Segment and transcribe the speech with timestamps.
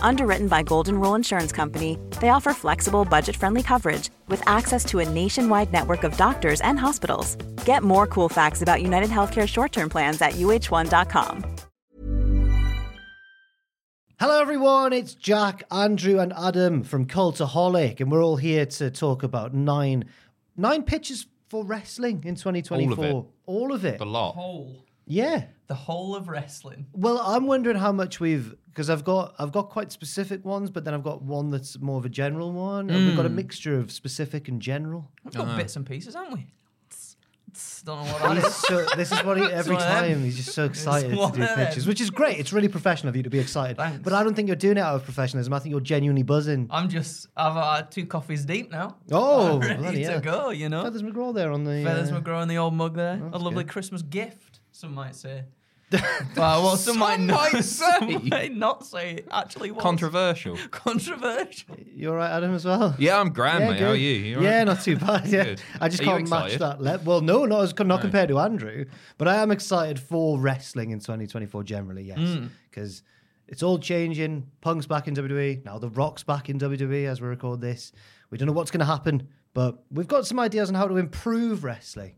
[0.00, 5.00] Underwritten by Golden Rule Insurance Company, they offer flexible, budget friendly coverage with access to
[5.00, 7.34] a nationwide network of doctors and hospitals.
[7.64, 11.44] Get more cool facts about United Healthcare short term plans at uh1.com.
[14.20, 14.92] Hello, everyone.
[14.92, 20.04] It's Jack, Andrew, and Adam from Cultaholic, and we're all here to talk about nine
[20.56, 23.04] nine pitches for wrestling in 2024.
[23.04, 23.26] All of it.
[23.46, 23.98] All of it.
[23.98, 24.34] The lot.
[24.34, 25.44] whole Yeah.
[25.66, 26.86] the whole of wrestling.
[26.92, 30.84] Well, I'm wondering how much we've because I've got I've got quite specific ones, but
[30.84, 32.90] then I've got one that's more of a general one.
[32.90, 33.36] And we've got a Hmm.
[33.36, 35.10] mixture of specific and general.
[35.24, 36.46] We've got bits and pieces, haven't we?
[36.88, 37.16] It's,
[37.48, 38.54] it's, don't know what that He's is.
[38.56, 40.12] so, this is what he every one of them.
[40.14, 41.66] time he's just so excited to one do of them.
[41.68, 42.38] pitches, which is great.
[42.40, 43.76] It's really professional of you to be excited.
[43.76, 44.00] Thanks.
[44.02, 45.52] But I don't think you're doing it out of professionalism.
[45.52, 46.66] I think you're genuinely buzzing.
[46.70, 48.96] I'm just, I've uh, two coffees deep now.
[49.12, 50.20] Oh, I'm ready bloody to hell.
[50.20, 50.82] go, you know.
[50.82, 53.14] Feathers McGraw there on the Feathers uh, McGraw in the old mug there.
[53.14, 53.72] A that's lovely good.
[53.72, 55.44] Christmas gift, some might say.
[56.36, 58.18] well, well, some, might Some not might some say.
[58.28, 59.82] might not say it actually was.
[59.82, 60.56] Controversial.
[60.70, 61.76] Controversial.
[61.94, 62.94] You all right, Adam, as well?
[62.98, 63.80] Yeah, I'm grand, mate.
[63.80, 64.10] How are you?
[64.10, 64.64] You all yeah, right?
[64.64, 65.26] not too bad.
[65.34, 66.80] Yeah, I just Are can't match that.
[66.80, 68.84] Le- well, no, not as not compared to Andrew,
[69.18, 72.04] but I am excited for wrestling in 2024 generally.
[72.04, 72.48] Yes, mm.
[72.70, 73.02] because
[73.48, 74.46] it's all changing.
[74.60, 75.78] Punk's back in WWE now.
[75.78, 77.92] The Rock's back in WWE as we record this.
[78.30, 80.96] We don't know what's going to happen, but we've got some ideas on how to
[80.96, 82.14] improve wrestling,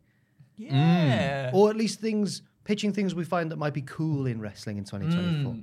[0.57, 1.51] Yeah.
[1.51, 1.55] Mm.
[1.55, 4.85] or at least things pitching things we find that might be cool in wrestling in
[4.85, 5.55] 2024.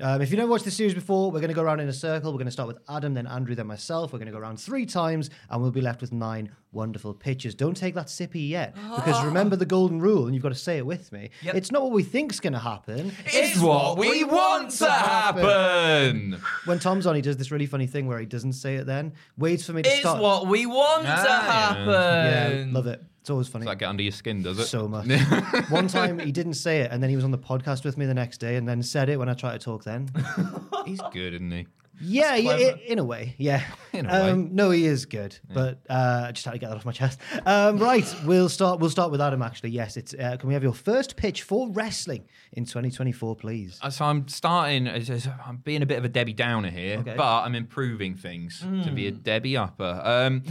[0.00, 1.92] Um, if you've never watched the series before, we're going to go around in a
[1.92, 2.32] circle.
[2.32, 4.12] We're going to start with Adam, then Andrew, then myself.
[4.12, 7.54] We're going to go around three times, and we'll be left with nine wonderful pitches.
[7.54, 10.78] Don't take that sippy yet, because remember the golden rule, and you've got to say
[10.78, 11.30] it with me.
[11.42, 11.54] Yep.
[11.54, 13.12] It's not what we think's going to happen.
[13.26, 16.40] It's what we want to happen.
[16.64, 18.86] When Tom's on, he does this really funny thing where he doesn't say it.
[18.86, 20.16] Then waits for me to It's start.
[20.16, 21.52] It's what we want to Ah, yeah.
[21.52, 22.66] happen.
[22.68, 23.02] yeah, love it.
[23.22, 23.64] It's always funny.
[23.64, 24.64] Does that get under your skin, does it?
[24.66, 25.06] so much.
[25.70, 28.04] One time he didn't say it, and then he was on the podcast with me
[28.04, 29.84] the next day, and then said it when I tried to talk.
[29.84, 30.10] Then,
[30.86, 31.66] He's good, isn't he?
[32.00, 33.62] yeah, yeah, in a way, yeah.
[33.92, 34.30] In a way.
[34.30, 36.90] um, No, he is good, but uh, I just had to get that off my
[36.90, 37.20] chest.
[37.46, 38.80] Um, right, we'll start.
[38.80, 39.40] We'll start with Adam.
[39.40, 39.96] Actually, yes.
[39.96, 40.12] It's.
[40.14, 43.78] Uh, can we have your first pitch for wrestling in 2024, please?
[43.80, 44.88] Uh, So I'm starting.
[44.88, 47.14] as- as- I'm being a bit of a Debbie Downer here, Okay.
[47.16, 49.18] but I'm improving things to be a Hmm.
[49.18, 50.00] Debbie Upper.
[50.04, 50.42] Um,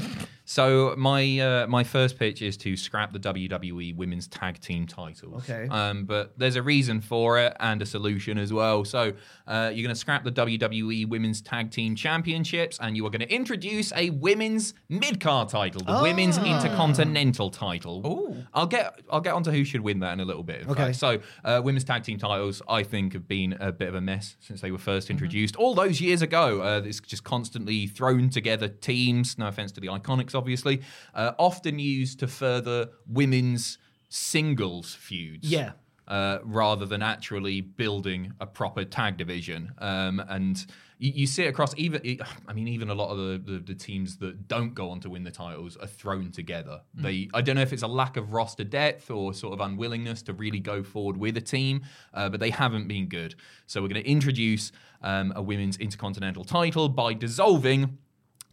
[0.52, 5.50] so my uh, my first pitch is to scrap the WWE Women's Tag Team titles.
[5.50, 5.70] Okay.
[5.70, 8.84] Um, but there's a reason for it and a solution as well.
[8.84, 9.14] So
[9.48, 13.26] uh, you're going to scrap the WWE Women's Tag Team Championships, and you are going
[13.26, 18.06] to introduce a Women's Mid Card title, the Women's Intercontinental title.
[18.06, 18.44] Ooh.
[18.54, 20.68] I'll get I'll get onto who should win that in a little bit.
[20.68, 20.88] Okay.
[20.88, 20.98] fact.
[20.98, 24.36] So, uh, women's tag team titles, I think, have been a bit of a mess
[24.42, 26.62] since they were first introduced all those years ago.
[26.62, 29.38] Uh, it's just constantly thrown together teams.
[29.38, 30.82] No offense to the Iconics, obviously,
[31.14, 33.78] uh, often used to further women's
[34.10, 35.48] singles feuds.
[35.50, 35.72] Yeah.
[36.08, 40.66] Uh, rather than actually building a proper tag division, um, and
[40.98, 42.02] you, you see it across even.
[42.50, 45.10] I mean, even a lot of the, the, the teams that don't go on to
[45.10, 46.82] win the titles are thrown together.
[46.94, 50.22] They, I don't know if it's a lack of roster depth or sort of unwillingness
[50.24, 53.36] to really go forward with a team, uh, but they haven't been good.
[53.68, 57.98] So we're going to introduce um, a women's intercontinental title by dissolving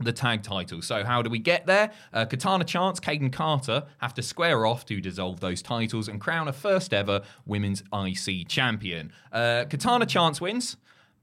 [0.00, 0.82] the tag title.
[0.82, 1.90] So how do we get there?
[2.12, 6.48] Uh, Katana Chance, Kayden Carter have to square off to dissolve those titles and crown
[6.48, 9.12] a first ever women's IC champion.
[9.32, 10.76] Uh, Katana Chance wins,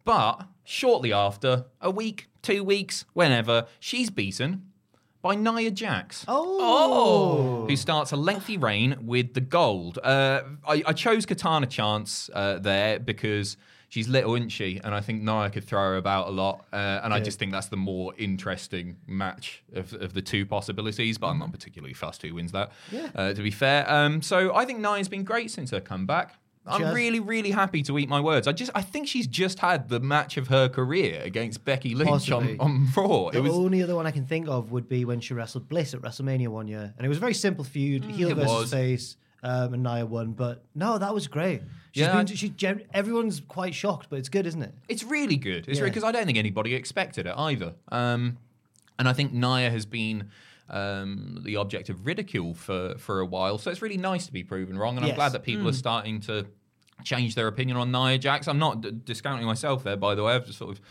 [0.04, 4.72] but shortly after, a week, two weeks, whenever, she's beaten
[5.22, 9.98] by Nia Jax Oh, who starts a lengthy reign with the gold.
[10.04, 13.58] Uh, I, I chose Katana Chance uh, there because
[13.90, 14.80] she's little, isn't she?
[14.84, 16.66] And I think Nia could throw her about a lot.
[16.74, 21.18] Uh, and I just think that's the more interesting match of, of the two possibilities.
[21.18, 22.72] But I'm not particularly fussed who wins that,
[23.16, 23.90] uh, to be fair.
[23.92, 26.36] Um, so I think Nia's been great since her comeback.
[26.68, 28.48] I'm Just- really, really happy to eat my words.
[28.48, 32.10] I just, I think she's just had the match of her career against Becky Lynch
[32.10, 32.58] Possibly.
[32.58, 33.30] on, on Raw.
[33.30, 35.70] The It was only other one I can think of would be when she wrestled
[35.70, 38.36] Bliss at WrestleMania one year, and it was a very simple feud: heel Mm, It
[38.38, 38.72] versus was.
[38.72, 39.18] face.
[39.44, 40.32] Um, and Nia won.
[40.32, 41.62] But no, that was great.
[41.92, 44.74] She's Yeah, been, she, gen- everyone's quite shocked, but it's good, isn't it?
[44.90, 45.68] It's really good.
[45.68, 45.86] It's Yeah.
[45.86, 47.74] because I don't think anybody expected it either.
[47.90, 48.38] Um,
[48.98, 50.30] and I think Nia has been
[50.70, 53.58] um, the object of ridicule for for a while.
[53.60, 54.98] So it's really nice to be proven wrong.
[54.98, 55.12] And Yes.
[55.14, 56.48] I'm glad that people are starting to
[57.04, 58.48] change their opinion on Nia Jax.
[58.48, 60.34] I'm not d- discounting myself there, by the way.
[60.34, 60.82] I've just sort of.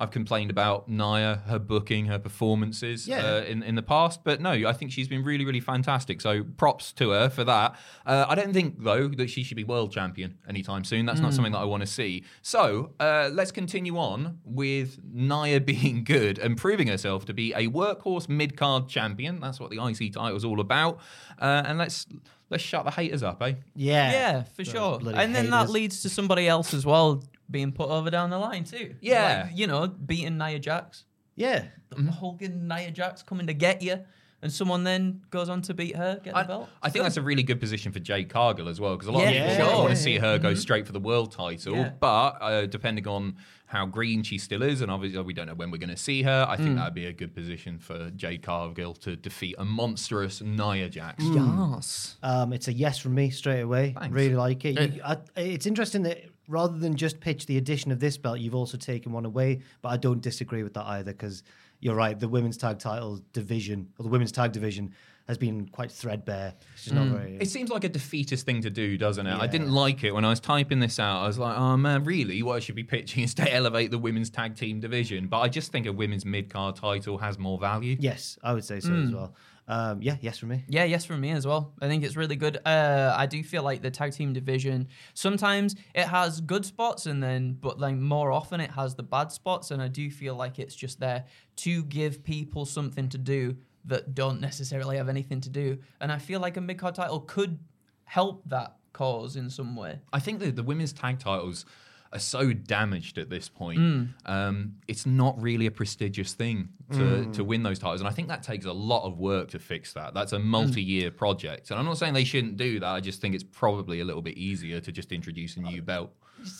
[0.00, 3.18] I've complained about Nia, her booking, her performances Yeah.
[3.24, 6.20] uh, in in the past, but no, I think she's been really, really fantastic.
[6.20, 7.76] So props to her for that.
[8.06, 11.06] Uh, I don't think though that she should be world champion anytime soon.
[11.06, 12.24] That's not something that I want to see.
[12.42, 17.68] So uh, let's continue on with Nia being good and proving herself to be a
[17.68, 19.38] workhorse mid card champion.
[19.40, 20.98] That's what the IC title is all about.
[21.38, 22.06] Uh, and let's
[22.48, 23.54] let's shut the haters up, eh?
[23.74, 24.10] Yeah.
[24.12, 24.98] Yeah, for sure.
[24.98, 28.38] bloody And then that leads to somebody else as well being put over down the
[28.38, 28.94] line too.
[29.00, 29.46] Yeah.
[29.48, 31.04] Like, you know, beating Nia Jax.
[31.36, 31.64] Yeah.
[31.90, 33.98] The Hogan Nia Jax coming to get you,
[34.42, 36.68] and someone then goes on to beat her, get the belt.
[36.82, 39.22] I think that's a really good position for Jade Cargill as well because a lot
[39.22, 39.78] Yeah, of people sure.
[39.84, 41.74] want to see her go straight for the world title.
[41.76, 41.92] Yeah.
[41.98, 43.36] But uh, depending on
[43.66, 46.22] how green she still is, and obviously we don't know when we're going to see
[46.22, 49.64] her, I think that would be a good position for Jade Cargill to defeat a
[49.64, 51.22] monstrous Nia Jax.
[51.24, 52.16] Yes.
[52.22, 53.94] Um, it's a yes from me straight away.
[53.98, 54.14] Thanks.
[54.14, 54.94] Really like it.
[54.94, 56.18] You, I, it's interesting that
[56.50, 59.60] rather than just pitch the addition of this belt, you've also taken one away.
[59.80, 61.44] But I don't disagree with that either because
[61.78, 62.18] you're right.
[62.18, 64.92] The women's tag title division or the women's tag division
[65.28, 66.54] has been quite threadbare.
[66.74, 67.36] It's just not very.
[67.40, 69.38] It seems like a defeatist thing to do, doesn't it?
[69.38, 71.22] I didn't like it when I was typing this out.
[71.22, 72.42] I was like, oh man, really?
[72.42, 75.28] What I should be pitching is to elevate the women's tag team division.
[75.28, 77.96] But I just think a women's mid card title has more value.
[78.00, 79.34] yes, I would say so as well.
[79.68, 80.64] Um, yeah, yes from me.
[80.68, 81.74] Yeah, yes from me as well.
[81.80, 82.58] I think it's really good.
[82.66, 87.22] Uh, I do feel like the tag team division sometimes it has good spots and
[87.22, 90.58] then, but like more often it has the bad spots, and I do feel like
[90.58, 91.24] it's just there
[91.56, 95.78] to give people something to do that don't necessarily have anything to do.
[96.00, 97.58] And I feel like a mid card title could
[98.04, 100.00] help that cause in some way.
[100.12, 101.64] I think that the women's tag titles
[102.12, 103.78] are so damaged at this point.
[103.78, 104.04] Hmm.
[104.26, 108.00] Um, it's not really a prestigious thing to, to win those titles.
[108.00, 110.12] And I think that takes a lot of work to fix that.
[110.12, 111.70] That's a multi year project.
[111.70, 112.88] And I'm not saying they shouldn't do that.
[112.88, 116.10] I just think it's probably a little bit easier to just introduce a new belt.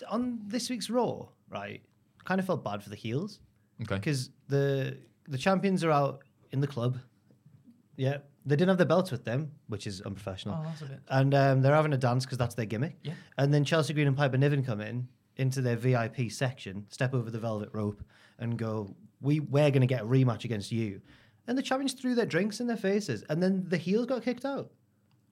[0.08, 1.82] On this week's Raw, right?
[2.25, 3.40] Kind of felt bad for the heels
[3.82, 3.96] Okay.
[3.96, 6.99] because the the champions are out in the club.
[7.96, 10.58] Yeah, they didn't have their belts with them, which is unprofessional.
[10.60, 12.96] Oh, that's a bit- And um, they're having a dance because that's their gimmick.
[13.02, 13.12] Yeah.
[13.37, 17.31] And then Chelsea Green and Piper Niven come in into their VIP section, step over
[17.31, 18.02] the velvet rope,
[18.38, 21.00] and go, "We we're going to get a rematch against you."
[21.46, 24.44] And the champions threw their drinks in their faces, and then the heels got kicked
[24.44, 24.70] out.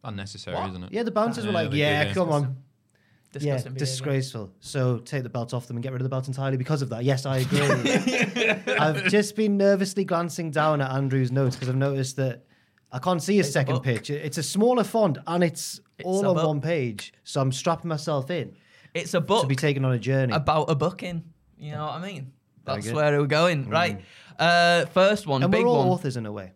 [0.04, 0.70] Unnecessary, What?
[0.70, 0.92] isn't it?
[0.92, 2.12] Yeah, the bouncers were like, "Yeah, yeah.
[2.12, 2.56] come on."
[3.30, 3.48] Disgusting.
[3.48, 3.78] Yeah, behaviour.
[3.78, 4.52] disgraceful.
[4.60, 6.88] So take the belt off them and get rid of the belt entirely because of
[6.90, 7.04] that.
[7.04, 7.60] Yes, I agree.
[8.78, 12.44] I've just been nervously glancing down at Andrew's notes because I've noticed that
[12.90, 13.84] I can't see his It's a second book.
[13.84, 14.10] pitch.
[14.10, 16.46] It's a smaller font and it's, all on book.
[16.46, 17.12] one page.
[17.24, 18.54] So I'm strapping myself in
[18.94, 19.42] It's a book.
[19.42, 20.32] to be taken on a journey.
[20.32, 21.24] about a booking.
[21.58, 22.32] You know what I mean?
[22.64, 24.00] That's where we're going, right?
[24.38, 25.88] Uh, first one, and big we're all one.
[25.88, 26.52] authors in a way.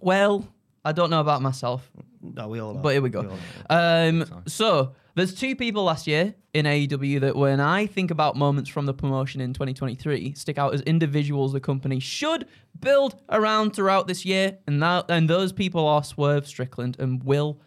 [0.00, 0.46] Well,
[0.84, 1.88] I don't know about myself,
[2.22, 2.80] No, we all are.
[2.82, 3.36] but here we go.
[3.68, 4.08] are.
[4.08, 8.70] Um, so there's two people last year in AEW that, when I think about moments
[8.70, 12.46] from the promotion in 2023, stick out as individuals the company should
[12.78, 17.60] build around throughout this year, and that and those people are Swerve Strickland and Will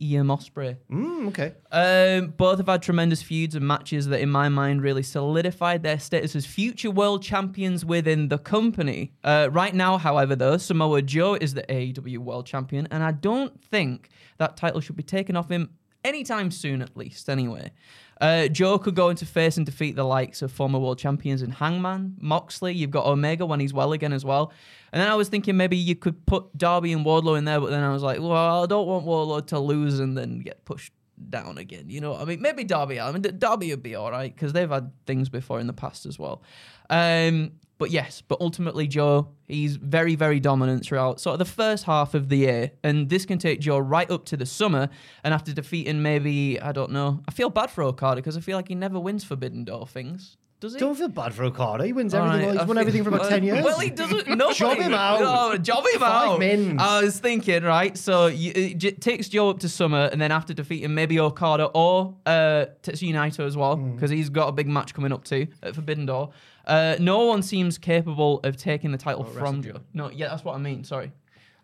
[0.00, 0.76] Ian Osprey.
[0.90, 1.54] Mm, okay.
[1.72, 5.98] Um, both have had tremendous feuds and matches that, in my mind, really solidified their
[5.98, 9.12] status as future world champions within the company.
[9.24, 13.60] Uh, right now, however, though, Samoa Joe is the AEW world champion, and I don't
[13.64, 15.70] think that title should be taken off him
[16.04, 17.72] anytime soon, at least, anyway.
[18.20, 21.50] Uh, Joe could go into face and defeat the likes of former world champions in
[21.50, 22.74] Hangman, Moxley.
[22.74, 24.52] You've got Omega when he's well again as well.
[24.92, 27.70] And then I was thinking maybe you could put Darby and Wardlow in there, but
[27.70, 30.92] then I was like, well, I don't want Wardlow to lose and then get pushed
[31.30, 31.90] down again.
[31.90, 32.40] You know I mean?
[32.40, 33.00] Maybe Darby.
[33.00, 36.06] I mean, Darby would be all right because they've had things before in the past
[36.06, 36.42] as well.
[36.90, 41.84] Um, but yes, but ultimately, Joe, he's very, very dominant throughout sort of the first
[41.84, 42.72] half of the year.
[42.82, 44.88] And this can take Joe right up to the summer.
[45.22, 48.56] And after defeating maybe, I don't know, I feel bad for Okada because I feel
[48.56, 50.36] like he never wins Forbidden Door things.
[50.60, 50.80] Does he?
[50.80, 51.86] Don't feel bad for Okada.
[51.86, 52.46] He wins All everything.
[52.48, 53.64] right, He's I won everything for about 10 years.
[53.64, 54.26] Well, he doesn't.
[54.28, 55.20] Nobody, Job him out.
[55.20, 56.38] No, job him Five out.
[56.40, 56.80] mins.
[56.82, 57.96] I was thinking, right?
[57.96, 61.66] So you, it j- takes Joe up to summer, and then after defeating maybe Okada
[61.66, 65.46] or uh, Tetsuya Naito as well, because he's got a big match coming up too
[65.62, 66.30] at Forbidden Door.
[66.66, 69.80] Uh, no one seems capable of taking the title from Joe.
[69.94, 70.82] No, yeah, that's what I mean.
[70.82, 71.12] Sorry.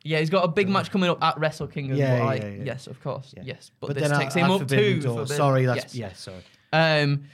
[0.05, 2.63] Yeah, he's got a big match coming up at Wrestle King as Yeah, yeah, yeah.
[2.65, 3.33] Yes, of course.
[3.37, 3.43] Yeah.
[3.47, 5.15] Yes, but, this then takes at- him at up Forbidden to Door.
[5.17, 5.97] Forbidden- Sorry, that's yes.
[5.97, 6.45] yeah, sorry.
[7.03, 7.25] Um,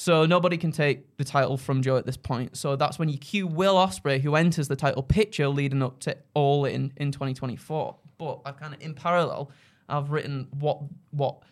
[0.00, 2.56] so nobody can take the title from Joe at this point.
[2.56, 6.16] So that's when you cue Will Ospreay, who enters the title picture leading up to
[6.32, 7.96] All In in 2024.
[8.16, 9.50] But I've kind of in parallel,
[9.90, 10.80] I've written what
[11.10, 11.42] what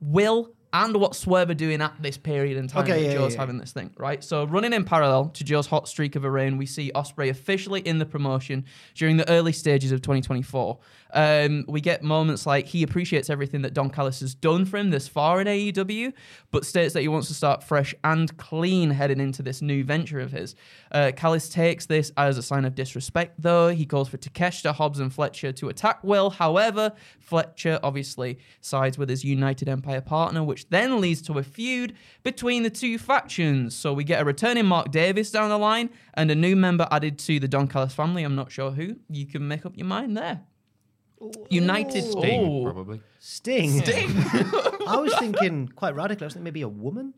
[0.00, 3.34] will and what Swerve are doing at this period in time Okay, that yeah, Joe's
[3.34, 4.24] yeah, having this thing, right?
[4.24, 7.82] So running in parallel to Joe's hot streak of a reign, we see Ospreay officially
[7.82, 10.78] in the promotion during the early stages of 2024.
[11.12, 14.90] Um, we get moments like he appreciates everything that Don Callis has done for him
[14.90, 16.12] this far in AEW,
[16.50, 20.20] but states that he wants to start fresh and clean heading into this new venture
[20.20, 20.54] of his.
[20.90, 23.68] Uh, Callis takes this as a sign of disrespect, though.
[23.68, 26.30] He calls for Takeshita, Hobbs, and Fletcher to attack Will.
[26.30, 31.94] However, Fletcher obviously sides with his United Empire partner, which then leads to a feud
[32.22, 33.74] between the two factions.
[33.74, 37.18] So we get a returning Mark Davis down the line and a new member added
[37.20, 38.22] to the Don Callis family.
[38.22, 38.96] I'm not sure who.
[39.08, 40.42] You can make up your mind there.
[41.50, 42.64] United Sting, Oh.
[42.64, 43.00] probably.
[43.18, 43.80] Sting.
[43.82, 44.10] Sting.
[44.86, 46.24] I was thinking quite radical.
[46.24, 47.14] I was thinking maybe a woman.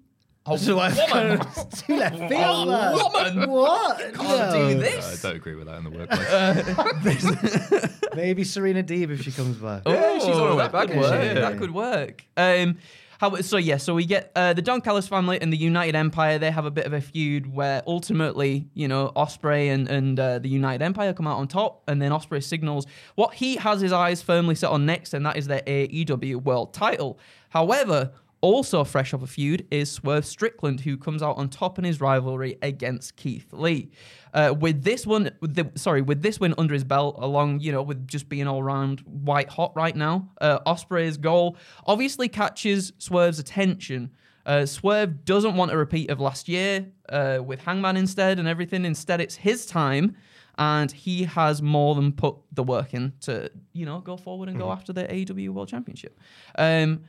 [0.59, 1.41] so I woman?
[1.73, 2.69] two left field.
[2.69, 2.95] man.
[2.97, 3.51] woman?
[3.51, 3.99] What?
[3.99, 4.53] Can't No.
[4.53, 5.23] do Uh, I this.
[5.23, 8.01] don't agree with that in the workplace.
[8.15, 9.83] Maybe Serena Deeb if she comes back.
[9.87, 11.29] Yeah, she's on her way that back, Could isn't work.
[11.29, 11.35] she?
[11.35, 12.25] That could work.
[12.37, 12.77] Um,
[13.19, 16.39] how, so yeah, so we get uh, the Don Callis family and the United Empire.
[16.39, 20.39] They have a bit of a feud where ultimately, you know, Ospreay and and uh,
[20.39, 23.93] the United Empire come out on top, and then Ospreay signals what he has his
[23.93, 27.19] eyes firmly set on next, and that is their AEW World Title.
[27.51, 28.13] However.
[28.45, 31.99] Also fresh off a feud is Swerve Strickland, who comes out on top in his
[31.99, 33.91] rivalry against Keith Lee.
[34.35, 37.73] Uh, with this one, with the, sorry, with this win under his belt, along you
[37.73, 42.93] know with just being all round white hot right now, uh, Ospreay's goal obviously catches
[42.99, 44.11] Swerve's attention.
[44.45, 48.85] Uh, Swerve doesn't want a repeat of last year uh, with Hangman instead and everything.
[48.85, 50.17] Instead, it's his time,
[50.59, 54.59] and he has more than put the work in to you know go forward and
[54.59, 56.21] go after the AEW World Championship.
[56.57, 57.05] Um,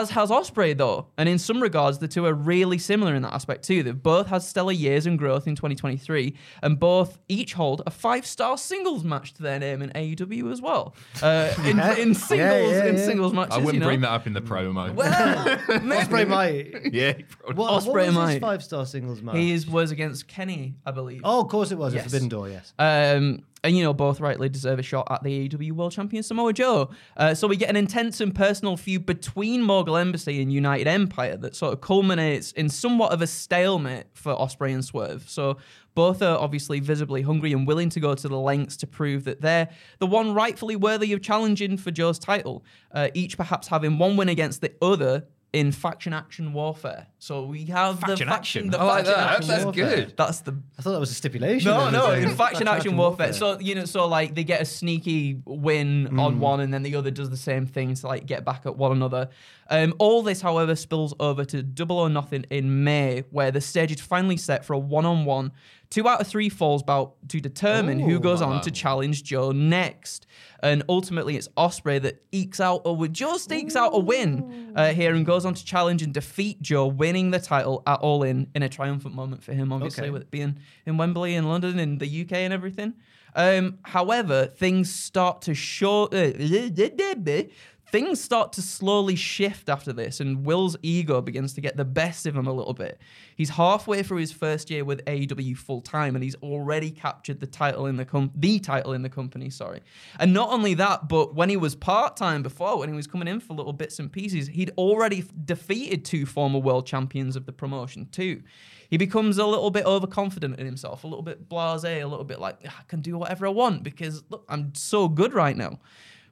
[0.00, 3.32] as has Ospreay though, and in some regards, the two are really similar in that
[3.34, 3.82] aspect too.
[3.82, 8.56] They've both had stellar years and growth in 2023, and both each hold a five-star
[8.58, 10.94] singles match to their name in AEW as well.
[11.22, 11.94] Uh, in, Yeah.
[11.96, 13.54] in singles, Yeah, yeah, in singles matches.
[13.54, 13.86] I wouldn't you know?
[13.86, 14.94] bring that up in the promo.
[14.94, 16.02] Well, maybe.
[16.02, 16.72] Ospreay might.
[16.92, 17.54] yeah, probably.
[17.54, 18.30] What, what Ospreay was might.
[18.32, 19.36] his five star singles match?
[19.36, 21.20] His was against Kenny, I believe.
[21.24, 21.94] oh, of course it was.
[21.94, 22.04] Yes.
[22.04, 22.72] At Forbidden Door, yes.
[22.78, 26.52] Um, and you know, both rightly deserve a shot at the AEW World Champion Samoa
[26.52, 26.90] Joe.
[27.16, 31.36] Uh, so we get an intense and personal feud between Mogul Embassy and United Empire
[31.36, 35.28] that sort of culminates in somewhat of a stalemate for Ospreay and Swerve.
[35.28, 35.58] So
[35.94, 39.40] both are obviously visibly hungry and willing to go to the lengths to prove that
[39.40, 42.64] they're the one rightfully worthy of challenging for Joe's title.
[42.90, 47.06] Uh, each perhaps having one win against the other in faction action warfare.
[47.18, 48.68] So we have the Faction faction.
[48.68, 48.70] action.
[48.70, 49.30] The I like faction that.
[49.36, 49.96] action That's warfare.
[49.96, 50.14] good.
[50.16, 51.70] That's the I thought that was a stipulation.
[51.70, 53.32] no, no, in faction action warfare.
[53.34, 56.20] So you know, so like they get a sneaky win Mm.
[56.20, 58.76] on one, and then the other does the same thing to like get back at
[58.76, 59.28] one another.
[59.68, 63.92] Um, all this, however, spills over to Double or Nothing in May, where the stage
[63.92, 65.52] is finally set for a one-on-one.
[65.92, 70.26] Two out of three falls bout to determine who goes on to challenge Joe next.
[70.62, 73.12] And ultimately, it's Ospreay that ekes out or win.
[73.12, 76.86] Joe ekes out a win uh, here and goes on to challenge and defeat Joe,
[76.86, 80.10] winning the title at All In in a triumphant moment for him, obviously, Okay.
[80.10, 80.56] with it being
[80.86, 82.94] in Wembley in London, in the UK, and everything.
[83.34, 86.04] Um, however, things start to show.
[86.06, 86.32] Uh,
[87.92, 92.26] things start to slowly shift after this, and Will's ego begins to get the best
[92.26, 92.98] of him a little bit.
[93.36, 97.46] He's halfway through his first year with AEW full time, and he's already captured the
[97.46, 99.50] title in the com- the title in the company.
[99.50, 99.82] Sorry,
[100.18, 103.28] and not only that, but when he was part time before, when he was coming
[103.28, 107.52] in for little bits and pieces, he'd already defeated two former world champions of the
[107.52, 108.42] promotion too.
[108.88, 112.40] He becomes a little bit overconfident in himself, a little bit blasé, a little bit
[112.40, 115.78] like "Ah, I can do whatever I want because look, I'm so good right now.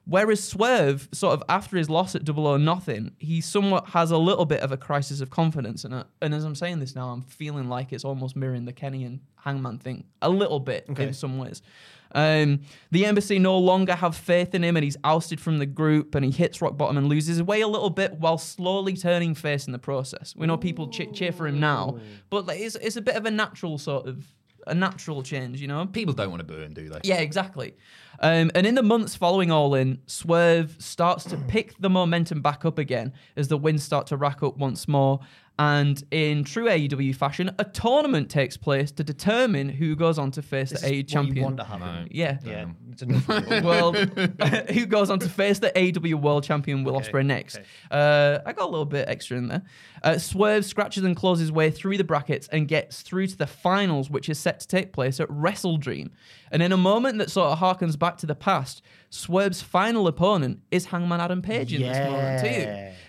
[0.05, 4.17] Whereas Swerve, sort of after his loss at Double or Nothing, he somewhat has a
[4.17, 5.85] little bit of a crisis of confidence.
[5.85, 8.73] And, uh, and as I'm saying this now, I'm feeling like it's almost mirroring the
[8.73, 11.61] Kenny and Hangman thing a little bit in some ways.
[12.13, 16.13] Um, the embassy no longer have faith in him, and he's ousted from the group,
[16.15, 19.33] and he hits rock bottom and loses his way a little bit while slowly turning
[19.33, 20.35] face in the process.
[20.35, 23.25] We know people che- cheer for him now, but like, it's, it's a bit of
[23.25, 24.25] a natural sort of
[24.67, 25.85] a natural change, you know.
[25.87, 26.99] People don't want to burn, do they?
[27.03, 27.75] Yeah, exactly.
[28.21, 32.65] Um, and in the months following All In, Swerve starts to pick the momentum back
[32.65, 35.19] up again as the wins start to rack up once more.
[35.61, 40.41] And in true AEW fashion, a tournament takes place to determine who goes on to
[40.41, 41.35] face This the AEW champion.
[41.35, 41.85] You want to happen.
[41.85, 42.05] No.
[42.09, 42.39] Yeah.
[42.43, 43.93] Yeah, it's well,
[44.73, 47.57] who goes on to face the AEW World Champion Will Ospreay next?
[47.57, 47.65] okay.
[47.91, 49.61] Uh, I got a little bit extra in there.
[50.01, 53.45] Uh, Swerve scratches and claws his way through the brackets and gets through to the
[53.45, 56.09] finals, which is set to take place at WrestleDream.
[56.51, 58.81] And in a moment that sort of harkens back to the past,
[59.13, 62.47] Swerve's final opponent is Hangman Adam Page in this moment too.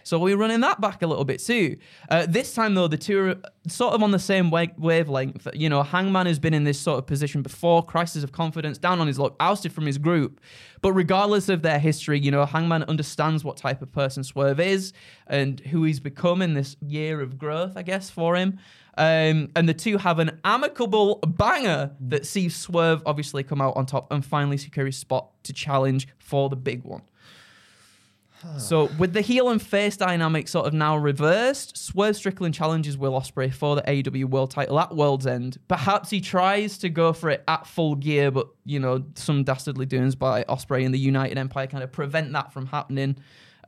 [0.04, 1.76] So we're running that back a little bit too.
[2.11, 3.37] Uh, this time though, the two are
[3.68, 5.47] sort of on the same wa- wavelength.
[5.54, 8.99] You know, Hangman has been in this sort of position before, crisis of confidence, down
[8.99, 10.40] on his luck, ousted from his group.
[10.80, 14.92] But regardless of their history, you know, Hangman understands what type of person Swerve is
[15.28, 18.59] and who he's become in this year of growth, I guess, for him.
[18.99, 23.87] Um, and the two have an amicable banger that sees Swerve obviously come out on
[23.87, 27.02] top and finally secure his spot to challenge for the big one.
[28.58, 33.12] So, with the heel and face dynamic sort of now reversed, Swerve Strickland challenges Will
[33.12, 35.58] Ospreay for the AEW World Title at World's End.
[35.68, 39.87] Perhaps he tries to go for it at full gear, but you know some dastardly
[39.87, 43.16] doings by Ospreay and the United Empire kind of prevent that from happening.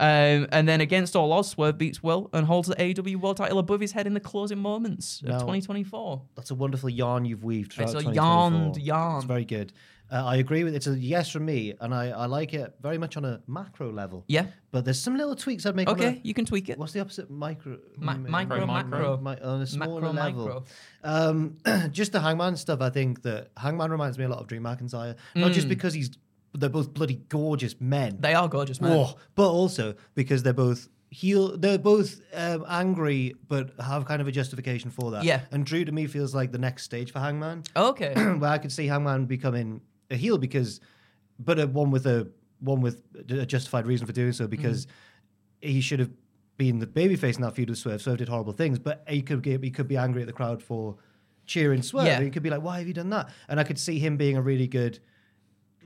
[0.00, 3.58] Um, and then against all odds, Swerve beats Will and holds the AEW World Title
[3.58, 6.22] above his head in the closing moments of Now- 2024.
[6.34, 7.68] That's a wonderful yarn you've weaved.
[7.78, 8.14] It's throughout a 2024.
[8.14, 9.16] yarned yarn.
[9.16, 9.72] It's very good.
[10.12, 12.98] Uh, I agree with it's a yes from me, and I, I like it very
[12.98, 14.24] much on a macro level.
[14.28, 14.46] Yeah.
[14.70, 15.88] But there's some little tweaks I'd make.
[15.88, 16.78] on Okay, a- you can tweak it.
[16.78, 17.30] What's the opposite?
[17.30, 17.78] Micro.
[17.98, 19.16] Mi- mm, micro, macro.
[19.16, 20.44] Mi- on a smaller Macro, level.
[20.44, 20.64] micro.
[21.04, 21.56] Um,
[21.90, 22.80] just the Hangman stuff.
[22.82, 26.10] I think that Hangman reminds me a lot of Drew McIntyre, not just because he's
[26.54, 28.12] they're both bloody gorgeous men.
[28.14, 28.20] Mm.
[28.22, 28.90] They are gorgeous, man.
[28.96, 31.56] Whoa, but also because they're both heel.
[31.56, 35.24] They're both um, angry, but have kind of a justification for that.
[35.24, 35.42] Yeah.
[35.52, 38.14] And Drew to me feels like the next stage for Hangman, Okay.
[38.38, 39.80] where I could see Hangman becoming
[40.10, 40.80] a heel because,
[41.38, 42.28] but a, one with a
[42.60, 45.68] one with a justified reason for doing so because Mm-hmm.
[45.74, 46.10] he should have
[46.56, 48.00] been the babyface in that feud with Swerve.
[48.00, 50.62] Swerve did horrible things, but he could get, he could be angry at the crowd
[50.62, 50.96] for
[51.46, 52.06] cheering Swerve.
[52.06, 52.20] Yeah.
[52.20, 54.36] He could be like, "Why have you done that?" And I could see him being
[54.36, 54.98] a really good.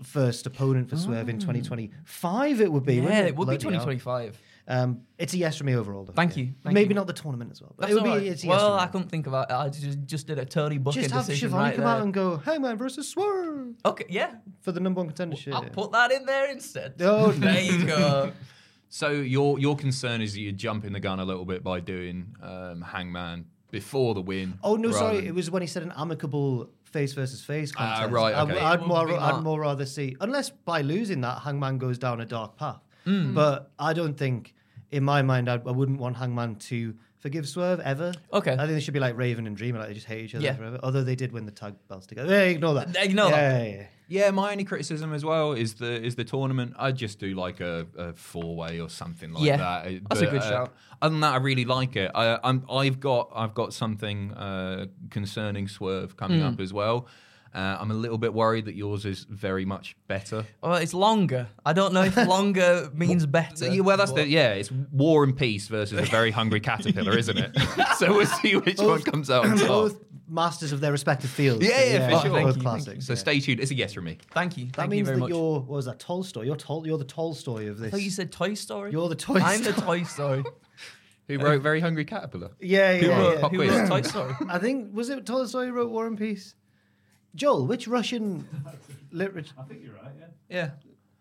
[0.03, 2.95] First opponent for Swerve in 2025, it would be.
[2.97, 3.85] Yeah, wouldn't it would be Bloody hell.
[3.87, 4.39] 2025.
[4.71, 6.05] Um, it's a yes from me overall.
[6.05, 6.13] Though.
[6.13, 6.43] Thank Yeah.
[6.45, 6.95] you, thank Maybe you.
[6.95, 7.73] not the tournament as well.
[7.77, 8.29] But That's it would all be.
[8.29, 9.55] It's a yes well, from I couldn't think about it.
[9.55, 11.95] I just, just did a Tony Bucket Just have decision Shivani right come there.
[11.95, 14.35] out and go, Hangman versus Swerve Okay, yeah.
[14.61, 15.55] for the number one contendership.
[15.55, 16.95] I'll put that in there instead.
[17.01, 18.33] Oh, there you go.
[18.91, 22.35] So your your concern is that you're jumping the gun a little bit by doing
[22.43, 24.59] um, Hangman before the win.
[24.63, 25.17] Oh no, sorry.
[25.17, 28.13] than- It was when he said an amicable face versus face Ah, contest.
[28.13, 28.59] right, I- okay.
[28.59, 32.21] I'd, It would more, I'd more rather see, unless by losing that, Hangman goes down
[32.21, 32.81] a dark path.
[33.05, 33.35] Hmm.
[33.35, 34.55] But I don't think,
[34.91, 38.13] in my mind, I, I wouldn't want Hangman to forgive Swerve ever.
[38.33, 38.53] Okay.
[38.53, 40.45] I think they should be like Raven and Dreamer, like they just hate each other
[40.45, 40.55] Yeah.
[40.55, 40.79] forever.
[40.83, 42.31] Although they did win the tag belts together.
[42.33, 42.97] Yeah, ignore that.
[42.97, 43.69] Ignore yeah, that.
[43.71, 44.25] Yeah, yeah.
[44.27, 46.75] Yeah, my only criticism as well is the is the tournament.
[46.79, 49.87] I'd just do like a, a four way or something like Yeah, that.
[49.87, 50.75] It- that's a good uh, shout.
[51.03, 52.11] Other than that, I really like it.
[52.15, 56.47] I, I'm I've got I've got something uh, concerning Swerve coming Hmm.
[56.47, 57.07] up as well.
[57.55, 60.45] Uh, I'm a little bit worried that yours is very much better.
[60.63, 61.49] Well, it's longer.
[61.65, 63.69] I don't know if longer means better.
[63.73, 64.53] Yeah, well, that's but- the yeah.
[64.53, 67.57] It's war and peace versus a very hungry caterpillar, isn't it?
[67.99, 69.67] so we'll see which one comes out on top.
[69.69, 71.65] Both masters of their respective fields.
[71.67, 72.35] Yeah, yeah, for sure.
[72.35, 73.07] Thank Both you, thank classics.
[73.07, 73.19] So yeah.
[73.19, 73.61] stay tuned.
[73.61, 74.19] It's a yes from me.
[74.33, 74.67] Thank you.
[74.67, 75.31] That Thank you means very that much.
[75.31, 76.43] you're what was that Tolstoy?
[76.43, 77.91] You're Tol- you're the Tolstoy of I this.
[77.93, 78.93] thought you said Toy Story.
[78.93, 80.45] You're the Toy I'm the Toy Story.
[81.29, 82.51] Who wrote Very Hungry Caterpillar?
[82.61, 83.19] yeah, yeah, Who yeah.
[83.19, 84.35] wrote, Pop who wrote Toy Story?
[84.49, 86.55] I think was it Tolstoy who wrote War and Peace?
[87.35, 88.49] Joel, which Russian
[89.13, 89.53] literature?
[89.59, 90.27] I think you're right, yeah.
[90.49, 90.71] Yeah.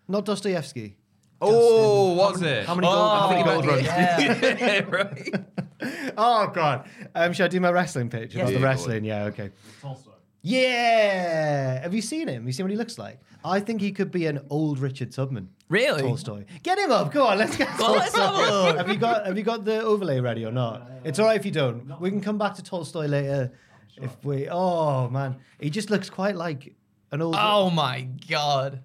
[0.08, 0.96] Not Dostoevsky.
[1.40, 2.66] Oh, was it?
[2.66, 3.84] How many gold, how oh, many Oh, gold runs?
[3.86, 4.86] yeah.
[4.90, 6.07] right.
[6.20, 6.90] Oh god.
[7.16, 8.42] Um, should I do my wrestling pitch Yes.
[8.44, 9.04] about the Yeah, wrestling?
[9.06, 9.52] Yeah, okay.
[9.82, 10.12] Tolstoy.
[10.42, 11.82] Yeah.
[11.82, 12.46] Have you seen him?
[12.48, 13.20] You seen what he looks like?
[13.46, 15.50] I think he could be an old Richard Tubman.
[15.70, 16.02] Really?
[16.02, 16.46] Tolstoy.
[16.64, 17.12] Get him up.
[17.12, 18.68] Go on, let's get Well, let's have a Tolstoy.
[18.68, 18.78] look.
[18.78, 20.90] Have you got have you got the overlay ready or not?
[21.04, 22.00] It's all right if you don't.
[22.00, 23.52] We can come back to Tolstoy later.
[24.02, 25.38] If we Oh man.
[25.60, 26.74] He just looks quite like
[27.12, 28.82] an old Oh my god.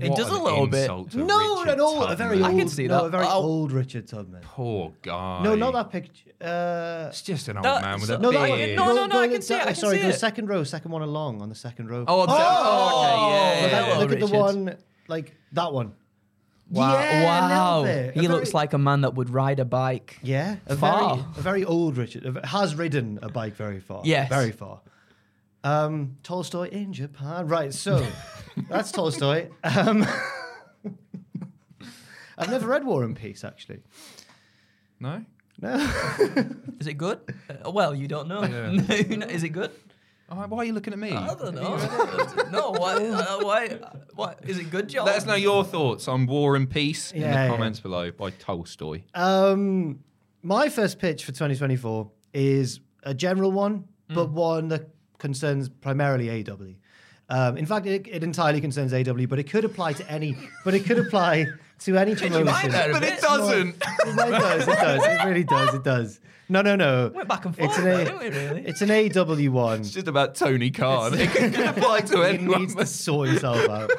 [0.00, 0.80] It does a an little bit.
[0.82, 3.04] insult to No, Richard an old, a very old, I can see no, that.
[3.04, 3.42] a very Oh.
[3.42, 4.40] old Richard Tubman.
[4.42, 5.42] Poor guy.
[5.44, 6.30] No, not that picture.
[6.40, 8.58] Uh, It's just an old That- man with so- a no, that one.
[8.58, 8.76] beard.
[8.76, 10.08] No, no, no, go I to can the- see it, I can sorry, see go
[10.08, 10.18] it.
[10.18, 12.04] second row, second one along on the second row.
[12.08, 13.98] Oh, that- oh, okay, yeah, Look at- yeah.
[13.98, 14.38] look at the Richard.
[14.40, 14.76] one,
[15.06, 15.92] like that one.
[16.70, 16.92] Wow.
[16.94, 17.26] Yeah, a little
[17.58, 17.82] wow.
[17.84, 18.08] bit.
[18.08, 20.18] A He very- looks like a man that would ride a bike.
[20.22, 21.16] Yeah, a Far.
[21.16, 24.00] very, a very old Richard a- has ridden a bike very far.
[24.04, 24.28] Yes.
[24.28, 24.80] very far.
[25.64, 27.48] Um, Tolstoy in Japan.
[27.48, 28.06] Right, so
[28.68, 29.48] that's Tolstoy.
[29.64, 30.06] Um,
[32.38, 33.80] I've never read War and Peace actually.
[35.00, 35.24] No?
[35.60, 35.74] No.
[36.80, 37.20] Is it good?
[37.48, 38.42] Uh, well, you don't know.
[38.42, 39.70] No, Is it good?
[40.28, 41.12] Oh, why are you looking at me?
[41.12, 41.76] I don't know.
[42.50, 43.78] no, why, uh, why?
[44.14, 44.34] Why?
[44.42, 45.06] Is it good, John?
[45.06, 47.48] Let us know your thoughts on War and Peace in the yeah.
[47.48, 49.02] comments below by Tolstoy.
[49.14, 50.00] Um,
[50.42, 54.93] my first pitch for 2024 is a general one, but one that
[55.24, 56.74] concerns primarily AEW.
[57.30, 60.36] Um, in fact, it, it entirely concerns AEW, but it could apply to any.
[60.64, 61.46] But it could apply
[61.80, 62.70] to any Did you promotion.
[62.92, 63.68] But it doesn't.
[63.70, 64.68] it does.
[64.68, 65.06] It does.
[65.06, 65.74] It really does.
[65.74, 66.20] It does.
[66.50, 67.10] No, no, no.
[67.14, 68.66] Went back and It's forth, an, didn't we, really?
[68.66, 69.80] it's an AEW one.
[69.80, 71.14] It's just about Tony Khan.
[71.18, 72.60] It can apply to anyone.
[72.60, 73.90] He needs to sort himself out.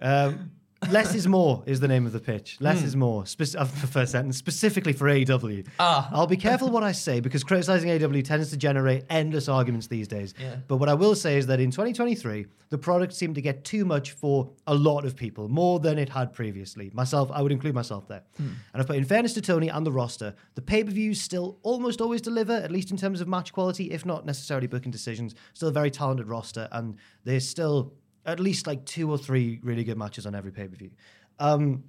[0.00, 0.50] Um,
[0.90, 2.56] Less is more is the name of the pitch.
[2.60, 3.26] Less is more.
[3.26, 5.66] Spec- uh, first sentence specifically for AEW.
[5.78, 6.08] Ah.
[6.12, 10.08] I'll be careful what I say because criticizing AEW tends to generate endless arguments these
[10.08, 10.34] days.
[10.38, 10.56] Yeah.
[10.68, 13.84] But what I will say is that in 2023, the product seemed to get too
[13.84, 16.90] much for a lot of people, more than it had previously.
[16.92, 18.22] Myself, I would include myself there.
[18.38, 22.20] And I've put in fairness to Tony and the roster, the pay-per-views still almost always
[22.20, 25.34] deliver, at least in terms of match quality, if not necessarily booking decisions.
[25.52, 27.92] Still a very talented roster, and there's still
[28.26, 30.90] at least like two or three really good matches on every pay-per-view.
[31.38, 31.84] Um,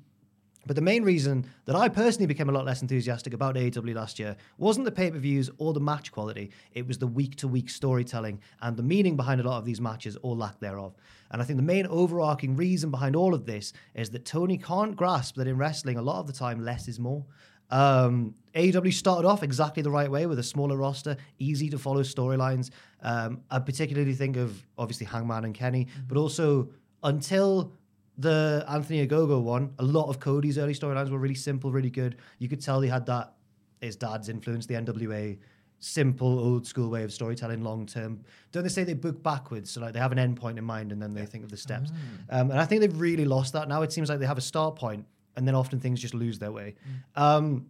[0.67, 4.17] but the main reason that I personally became a lot less enthusiastic about AEW last
[4.17, 6.50] year wasn't the pay per views or the match quality.
[6.74, 9.80] It was the week to week storytelling and the meaning behind a lot of these
[9.80, 10.95] matches or lack thereof.
[11.30, 14.95] And I think the main overarching reason behind all of this is that Tony can't
[14.95, 17.26] grasp that in wrestling, a lot of the time, less is more.
[17.71, 22.01] Um, AEW started off exactly the right way with a smaller roster, easy to follow
[22.01, 22.69] storylines.
[23.01, 26.69] Um, I particularly think of obviously Hangman and Kenny, but also
[27.04, 27.73] until
[28.17, 32.17] the Anthony Ogogo one, a lot of Cody's early storylines were really simple, really good.
[32.39, 33.34] You could tell he had that
[33.82, 35.38] his dad's influence, the NWA
[35.80, 38.21] simple old school way of storytelling long term.
[38.51, 39.69] Don't they say they book backwards?
[39.69, 41.58] So like they have an end point in mind and then they think of the
[41.58, 41.91] steps.
[42.30, 43.82] Um, and I think they've really lost that now.
[43.82, 46.52] It seems like they have a start point and then often things just lose their
[46.52, 46.76] way.
[47.15, 47.67] Um,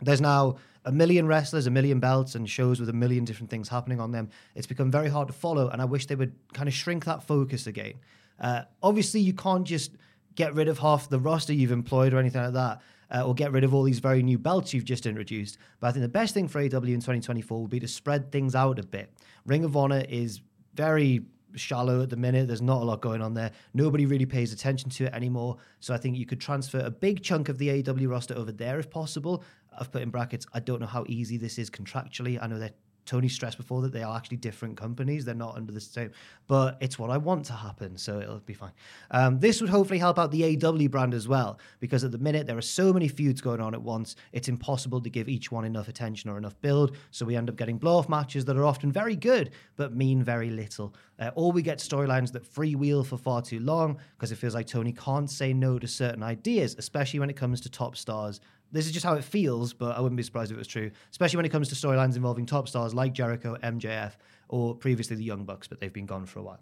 [0.00, 3.68] there's now a million wrestlers, a million belts, and shows with a million different things
[3.68, 4.28] happening on them.
[4.54, 7.22] It's become very hard to follow, and I wish they would kind of shrink that
[7.22, 7.94] focus again.
[8.40, 9.92] Uh, obviously, you can't just
[10.34, 12.80] get rid of half the roster you've employed or anything like that,
[13.14, 15.58] uh, or get rid of all these very new belts you've just introduced.
[15.78, 18.54] But I think the best thing for AEW in 2024 would be to spread things
[18.54, 19.12] out a bit.
[19.44, 20.40] Ring of Honor is
[20.74, 21.22] very
[21.54, 22.48] shallow at the minute.
[22.48, 23.52] There's not a lot going on there.
[23.74, 25.56] Nobody really pays attention to it anymore.
[25.80, 28.78] So I think you could transfer a big chunk of the AEW roster over there
[28.78, 29.44] if possible.
[29.78, 32.38] I've put in brackets, I don't know how easy this is contractually.
[32.40, 35.24] I know that Tony stressed before that they are actually different companies.
[35.24, 36.10] They're not under the same,
[36.46, 38.72] but it's what I want to happen, so it'll be fine.
[39.10, 42.46] Um, this would hopefully help out the AEW brand as well, because at the minute
[42.46, 45.64] there are so many feuds going on at once, it's impossible to give each one
[45.64, 46.96] enough attention or enough build.
[47.10, 50.22] So we end up getting blow off matches that are often very good, but mean
[50.22, 50.94] very little.
[51.18, 54.66] Uh, or we get storylines that freewheel for far too long, because it feels like
[54.66, 58.40] Tony can't say no to certain ideas, especially when it comes to top stars
[58.72, 60.90] this is just how it feels, but I wouldn't be surprised if it was true,
[61.10, 64.12] especially when it comes to storylines involving top stars like Jericho, MJF,
[64.48, 66.60] or previously the Young Bucks, but they've been gone for a while.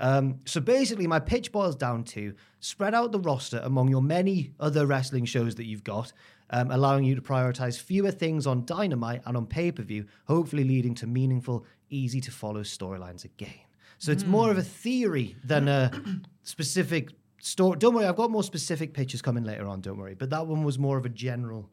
[0.00, 4.52] Um, so basically, my pitch boils down to spread out the roster among your many
[4.58, 6.12] other wrestling shows that you've got,
[6.48, 10.64] um, allowing you to prioritize fewer things on Dynamite and on pay per view, hopefully
[10.64, 13.60] leading to meaningful, easy to follow storylines again.
[13.98, 15.90] So it's more of a theory than a
[16.42, 17.10] specific
[17.40, 17.76] story.
[17.78, 19.80] Don't worry, I've got more specific pictures coming later on.
[19.80, 21.68] Don't worry, but that one was more of a general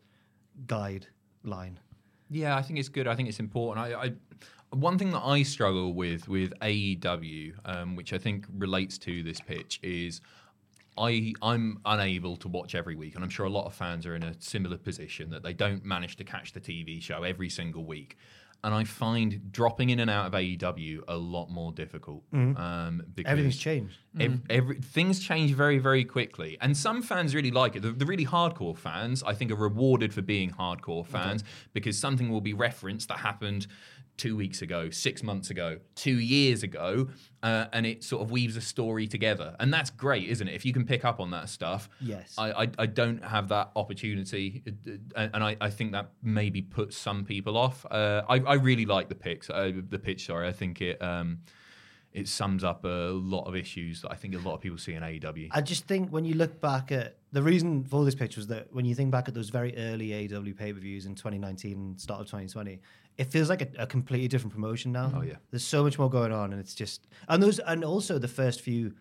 [0.66, 1.78] guideline.
[2.30, 3.08] Yeah, I think it's good.
[3.08, 3.86] I think it's important.
[3.86, 4.12] I, I
[4.76, 9.40] one thing that I struggle with with AEW, um, which I think relates to this
[9.40, 10.22] pitch, is
[10.98, 14.16] I I'm unable to watch every week, and I'm sure a lot of fans are
[14.16, 17.86] in a similar position that they don't manage to catch the TV show every single
[17.86, 18.18] week.
[18.64, 22.24] And I find dropping in and out of AEW a lot more difficult.
[22.34, 23.98] Um, because Everything's changed.
[24.20, 26.58] Ev- every, things change very, very quickly.
[26.60, 27.82] And some fans really like it.
[27.82, 31.44] The, the really hardcore fans, I think, are rewarded for being hardcore fans
[31.74, 33.68] because something will be referenced that happened
[34.18, 37.08] two weeks ago, six months ago, two years ago,
[37.44, 39.56] uh, and it sort of weaves a story together.
[39.60, 40.56] And that's great, isn't it?
[40.56, 41.90] If you can pick up on that stuff.
[42.02, 42.34] Yes.
[42.38, 44.64] I, I, I don't have that opportunity,
[45.16, 47.86] uh, and I, I think that maybe puts some people off.
[47.90, 50.26] Uh, I, I really like the picks, uh, the pitch.
[50.26, 51.40] Sorry, I think it um,
[52.18, 54.94] it sums up a lot of issues that I think a lot of people see
[54.94, 55.50] in AEW.
[55.52, 58.74] I just think when you look back at the reason for this pitch was that
[58.74, 62.22] when you think back at those very early AEW pay per views in 2019, start
[62.22, 62.80] of 2020,
[63.18, 65.12] it feels like a, a completely different promotion now.
[65.16, 65.36] Oh, yeah.
[65.52, 68.62] there's so much more going on, and it's just and those and also the first
[68.62, 68.94] few,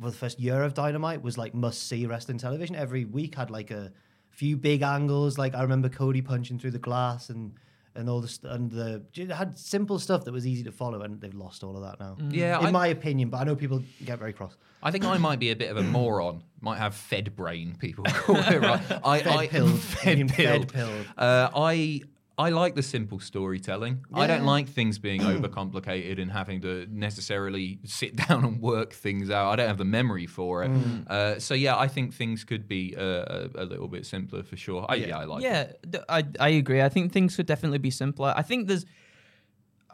[0.00, 2.76] well, the first year of Dynamite was like must see wrestling television.
[2.76, 3.92] Every week had like a
[4.30, 5.38] few big angles.
[5.38, 7.52] Like I remember Cody punching through the glass and.
[7.98, 11.18] And all this, and the it had simple stuff that was easy to follow, and
[11.18, 12.18] they've lost all of that now.
[12.28, 14.54] Yeah, in I- my opinion, but I know people get very cross.
[14.82, 16.42] I think I might be a bit of a moron.
[16.60, 18.60] Might have fed brain, people call it.
[18.60, 18.82] Right?
[19.02, 19.78] I, Fed I, pilled.
[19.80, 20.72] Fed mean fed pilled.
[20.74, 21.06] pilled.
[21.16, 22.02] Uh, I
[22.38, 24.04] I like the simple storytelling.
[24.12, 29.30] I don't like things being overcomplicated and having to necessarily sit down and work things
[29.30, 29.52] out.
[29.52, 30.70] I don't have the memory for it.
[30.70, 31.08] Mm.
[31.08, 34.56] Uh, so yeah, I think things could be uh, a, a little bit simpler for
[34.56, 34.84] sure.
[34.88, 35.18] I, yeah.
[35.18, 35.42] I like.
[35.42, 35.46] it.
[35.46, 36.82] yeah, d- I, I agree.
[36.82, 38.34] I think things could definitely be simpler.
[38.36, 38.84] I think there's,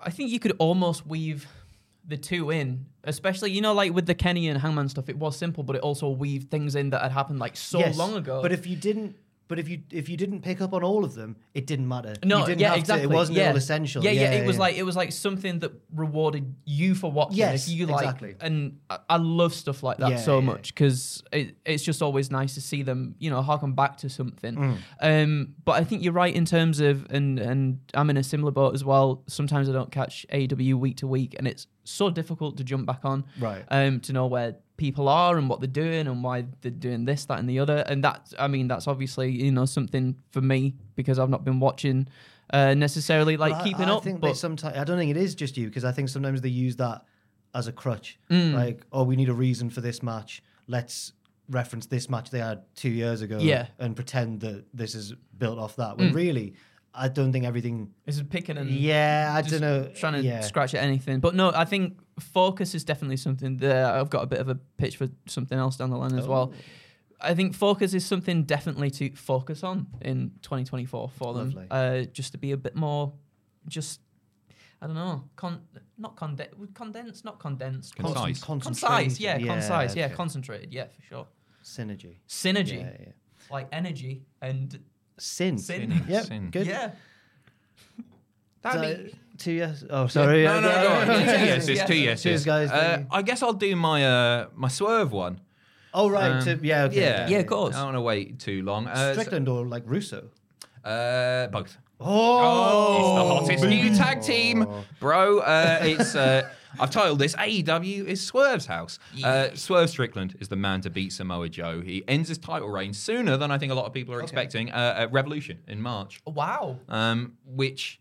[0.02, 1.46] I think you could almost weave
[2.04, 5.08] the two in, especially you know like with the Kenny and Hangman stuff.
[5.08, 7.96] It was simple, but it also weaved things in that had happened like so Yes,
[7.96, 8.42] long ago.
[8.42, 9.14] But if you didn't
[9.48, 12.14] But if you if you didn't pick up on all of them, it didn't matter.
[12.24, 13.06] No, you didn't yeah, have exactly.
[13.06, 13.50] To, it wasn't yeah.
[13.50, 14.02] all essential.
[14.02, 17.38] Yeah, yeah, It was like it was like something that rewarded you for watching.
[17.38, 18.34] Yes, if you like, exactly.
[18.40, 20.46] and I, I love stuff like that Yeah, so yeah.
[20.46, 24.08] much because it, it's just always nice to see them, you know, harken back to
[24.08, 24.54] something.
[24.54, 24.78] Mm.
[25.00, 28.52] Um, but I think you're right in terms of, and and I'm in a similar
[28.52, 29.22] boat as well.
[29.26, 33.04] Sometimes I don't catch AEW week to week, and it's so difficult to jump back
[33.04, 33.64] on, Right.
[33.68, 37.24] Um, to know where people are and what they're doing and why they're doing this,
[37.26, 37.78] that, and the other.
[37.90, 41.60] And that's, I mean, that's obviously you know something for me because I've not been
[41.60, 42.08] watching
[42.52, 44.02] uh, necessarily like I- keeping I, up.
[44.02, 46.48] think but sometimes I don't think it is just you because I think sometimes they
[46.48, 47.04] use that
[47.54, 48.18] as a crutch.
[48.28, 48.54] Mm.
[48.54, 50.42] Like, oh, we need a reason for this match.
[50.66, 51.12] Let's
[51.48, 53.38] reference this match they had two years ago.
[53.38, 53.66] Yeah.
[53.78, 55.96] and pretend that this is built off that.
[55.96, 56.54] When really,
[56.94, 57.92] I don't think everything.
[58.06, 59.88] It's picking and Yeah, I don't know.
[59.94, 60.40] trying to yeah.
[60.40, 61.20] scratch at anything.
[61.20, 64.54] But no, I think focus is definitely something that I've got a bit of a
[64.76, 66.30] pitch for something else down the line as Oh.
[66.30, 66.52] well.
[67.20, 71.66] I think focus is something definitely to focus on in 2024 for them.
[71.70, 73.12] Uh, just to be a bit more,
[73.68, 74.00] just
[74.80, 75.62] I don't know, con-
[75.96, 78.40] not conde- condensed, not condensed, Concise.
[78.42, 79.20] Concent- concise, concentrated.
[79.20, 80.14] yeah, concise, yeah, okay.
[80.16, 81.26] concentrated, yeah, for sure.
[81.62, 82.16] Synergy.
[82.28, 83.12] Synergy, Yeah, yeah.
[83.48, 84.80] like energy and
[85.18, 85.58] Sin.
[85.58, 86.02] Sin.
[86.08, 86.24] Yep.
[86.24, 86.50] Sin.
[86.50, 86.66] Good.
[86.66, 86.90] yeah.
[88.62, 89.84] That'd So, be- two yes.
[89.90, 90.44] Oh, sorry.
[90.44, 91.06] No, no, yeah, go on.
[91.24, 91.44] Two yeah.
[91.44, 92.22] yeses, two yeses.
[92.22, 92.70] Cheers, guys.
[92.70, 95.40] Uh, I guess I'll do my uh, my swerve one.
[95.94, 96.30] Oh right.
[96.30, 96.84] Um, to, yeah.
[96.84, 97.00] Okay.
[97.00, 97.28] yeah.
[97.28, 97.74] Yeah, of course.
[97.74, 98.86] I don't want to wait too long.
[98.86, 100.28] Uh, Strickland or like Russo.
[100.84, 101.76] uh, both.
[102.04, 104.66] Oh, It's the hottest new tag team,
[104.98, 105.38] bro.
[105.40, 106.48] Uh, it's uh,
[106.80, 108.98] I've titled this AEW is Swerve's house.
[109.22, 111.80] Uh, Swerve Strickland is the man to beat Samoa Joe.
[111.80, 114.70] He ends his title reign sooner than I think a lot of people are expecting
[114.72, 116.78] uh, at Revolution in March, Wow.
[116.88, 118.00] um, which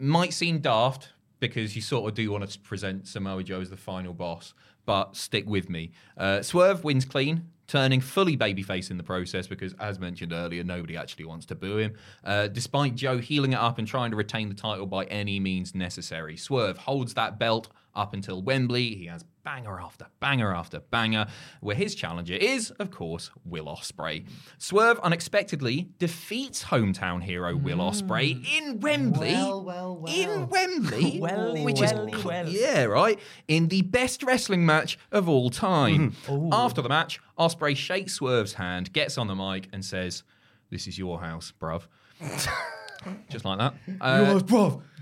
[0.00, 3.76] might seem daft because you sort of do want to present Samoa Joe as the
[3.76, 4.54] final boss,
[4.86, 5.92] but stick with me.
[6.16, 7.50] Uh, Swerve wins clean.
[7.66, 11.76] Turning fully babyface in the process because, as mentioned earlier, nobody actually wants to boo
[11.76, 11.92] him.
[12.24, 15.74] Uh, despite Joe healing it up and trying to retain the title by any means
[15.74, 18.94] necessary, Swerve holds that belt up until Wembley.
[18.94, 21.26] He has banger after banger after banger,
[21.60, 24.26] where his challenger is, of course, Will Ospreay.
[24.58, 29.32] Swerve unexpectedly defeats hometown hero Will Ospreay in Wembley.
[29.32, 30.14] Well, well, well.
[30.14, 32.46] In Wembley, Welly, which welly, is well.
[32.46, 33.18] yeah, right.
[33.48, 36.14] In the best wrestling match of all time.
[36.52, 40.24] After the match, Ospreay shakes Swerve's hand, gets on the mic, and says,
[40.70, 41.86] "This is your house, bruv."
[43.30, 43.74] Just like that.
[43.98, 44.40] Uh,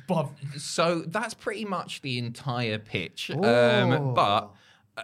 [0.06, 0.30] bro.
[0.56, 3.30] so that's pretty much the entire pitch.
[3.30, 4.50] Um, but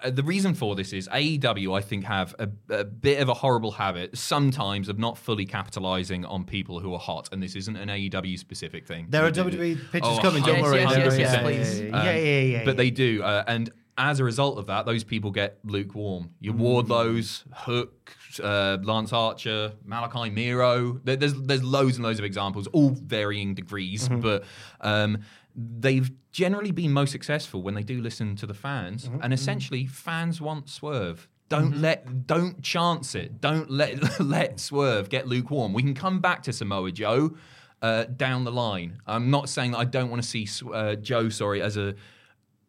[0.02, 3.34] uh, the reason for this is AEW, I think, have a, a bit of a
[3.34, 7.28] horrible habit sometimes of not fully capitalizing on people who are hot.
[7.30, 9.06] And this isn't an AEW specific thing.
[9.10, 10.42] There are WWE pitches Oh, coming.
[10.44, 10.80] Don't yes, worry.
[10.80, 11.80] yes, yes, yes, Yeah, please.
[11.80, 12.40] Yeah, Um, yeah, yeah.
[12.40, 12.76] yeah, but yeah.
[12.76, 16.30] they do, uh, and as a result of that, those people get lukewarm.
[16.40, 16.54] Your.
[16.54, 21.00] Wardlows, Hook, uh, Lance Archer, Malakai Miro.
[21.04, 24.20] There, there's there's loads and loads of examples, all varying degrees, Mm-hmm.
[24.20, 24.44] but.
[24.80, 25.18] Um,
[25.54, 29.18] They've generally been most successful when they do listen to the fans, Mm-hmm.
[29.22, 31.28] and essentially, fans want Swerve.
[31.50, 33.38] Don't let, don't chance it.
[33.38, 35.74] Don't let let Swerve get lukewarm.
[35.74, 37.36] We can come back to Samoa Joe
[37.82, 39.02] uh, down the line.
[39.06, 41.96] I'm not saying that I don't want to see uh, Joe, sorry, as a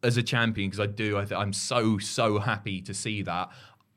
[0.04, 1.16] as a champion because I do.
[1.18, 3.48] I th- I'm so so happy to see that.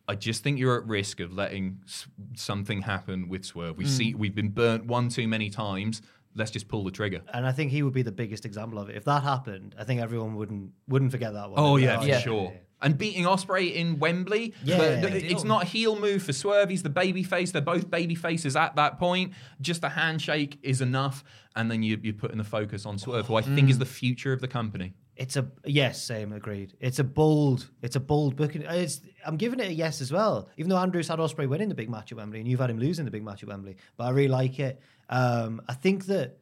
[0.07, 3.77] I just think you're at risk of letting s- something happen with Swerve.
[3.77, 6.01] We see we've been burnt one too many times.
[6.35, 7.21] Let's just pull the trigger.
[7.33, 8.95] And I think he would be the biggest example of it.
[8.95, 11.59] If that happened, I think everyone wouldn't wouldn't forget that one.
[11.59, 12.19] Oh yeah, for Yeah.
[12.19, 12.53] sure.
[12.79, 14.77] And beating Ospreay in Wembley, Yeah.
[14.77, 16.69] but th- Big it's not a heel move for Swerve.
[16.69, 17.51] He's the baby face.
[17.51, 19.33] They're both baby faces at that point.
[19.59, 21.23] Just a handshake is enough,
[21.55, 23.71] and then you, you're putting the focus on Swerve, who I think Mm.
[23.71, 24.93] is the future of the company.
[25.17, 26.75] It's a yes, same agreed.
[26.79, 28.61] It's a bold, it's a bold booking.
[28.61, 30.49] It's I'm giving it a yes as well.
[30.57, 32.77] Even though Andrews had Ospreay winning the big match at Wembley, and you've had him
[32.77, 34.79] losing the big match at Wembley, but I really like it.
[35.09, 36.37] Um, I think that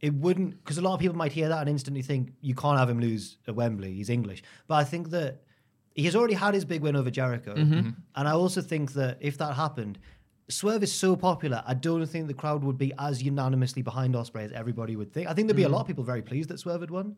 [0.00, 2.78] it wouldn't because a lot of people might hear that and instantly think you can't
[2.78, 3.92] have him lose at Wembley.
[3.92, 5.42] He's English, but I think that
[5.94, 7.74] he has already had his big win over Jericho, mm-hmm.
[7.74, 7.90] Mm-hmm.
[8.16, 9.98] and I also think that if that happened.
[10.48, 11.60] Swerve is so popular.
[11.66, 15.28] I don't think the crowd would be as unanimously behind Ospreay as everybody would think.
[15.28, 15.72] I think there'd be a mm.
[15.72, 17.16] lot of people very pleased that Swerve had won.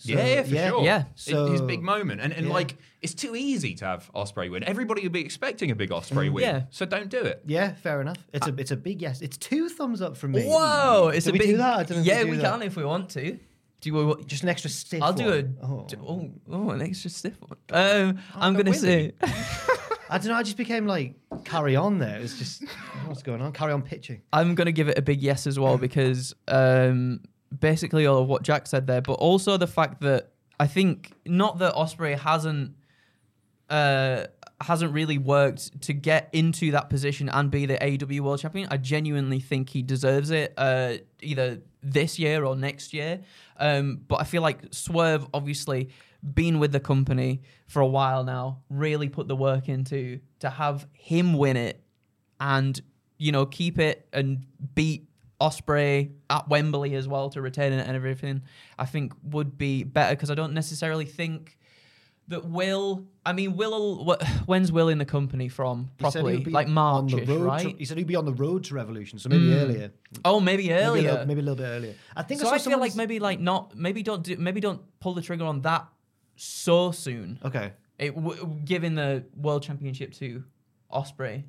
[0.00, 0.84] So, yeah, yeah, for sure.
[0.84, 1.04] Yeah.
[1.26, 2.52] It- his big moment, and and yeah.
[2.54, 4.64] like it's too easy to have Ospreay win.
[4.64, 6.42] Everybody would be expecting a big Ospreay win.
[6.42, 6.62] Yeah.
[6.70, 7.42] So don't do it.
[7.46, 8.16] Yeah, fair enough.
[8.32, 9.20] It's a it's a big yes.
[9.20, 10.46] It's two thumbs up from me.
[10.46, 11.48] Whoa, it's Did a we big.
[11.48, 11.88] do that?
[11.88, 13.32] Don't yeah, we we do can if we want to.
[13.32, 13.94] Do you?
[13.94, 15.02] want Just an extra stiff.
[15.02, 15.64] I'll do a.
[15.64, 15.86] Oh.
[16.02, 17.58] Oh, oh, an extra stiff one.
[17.70, 19.12] Um, I'm go gonna say.
[19.22, 20.34] I don't know.
[20.34, 22.18] I just became like carry on there.
[22.20, 22.64] it's just
[23.06, 23.52] what's going on.
[23.52, 24.22] Carry on pitching.
[24.32, 27.20] I'm gonna give it a big yes as well because um,
[27.58, 31.58] basically all of what Jack said there, but also the fact that I think not
[31.58, 32.74] that Ospreay hasn't
[33.68, 34.26] uh,
[34.60, 38.68] hasn't really worked to get into that position and be the AEW World Champion.
[38.70, 43.20] I genuinely think he deserves it, uh, either this year or next year.
[43.58, 45.90] Um, but I feel like Swerve, obviously,
[46.34, 50.86] been with the company for a while now, really put the work into to have
[50.92, 51.82] him win it
[52.38, 52.80] and
[53.18, 55.09] you know keep it and beat
[55.40, 58.42] Ospreay at Wembley as well to retain it and everything.
[58.78, 61.56] I think would be better because I don't necessarily think
[62.28, 63.06] that Will.
[63.26, 64.04] I mean, Will.
[64.46, 66.44] When's Will in the company from properly?
[66.44, 67.62] Like March, right?
[67.62, 69.90] To, he said he'd be on the road to Revolution, so maybe earlier.
[70.24, 71.10] oh, maybe Maybe a, earlier.
[71.12, 71.94] little, maybe a little bit earlier.
[72.16, 74.80] I think so saw I feel like maybe like not maybe don't do maybe don't
[75.00, 75.86] pull the trigger on that
[76.36, 77.38] so soon.
[77.44, 77.72] Okay.
[77.98, 80.44] It w- giving the world championship to
[80.92, 81.44] Ospreay,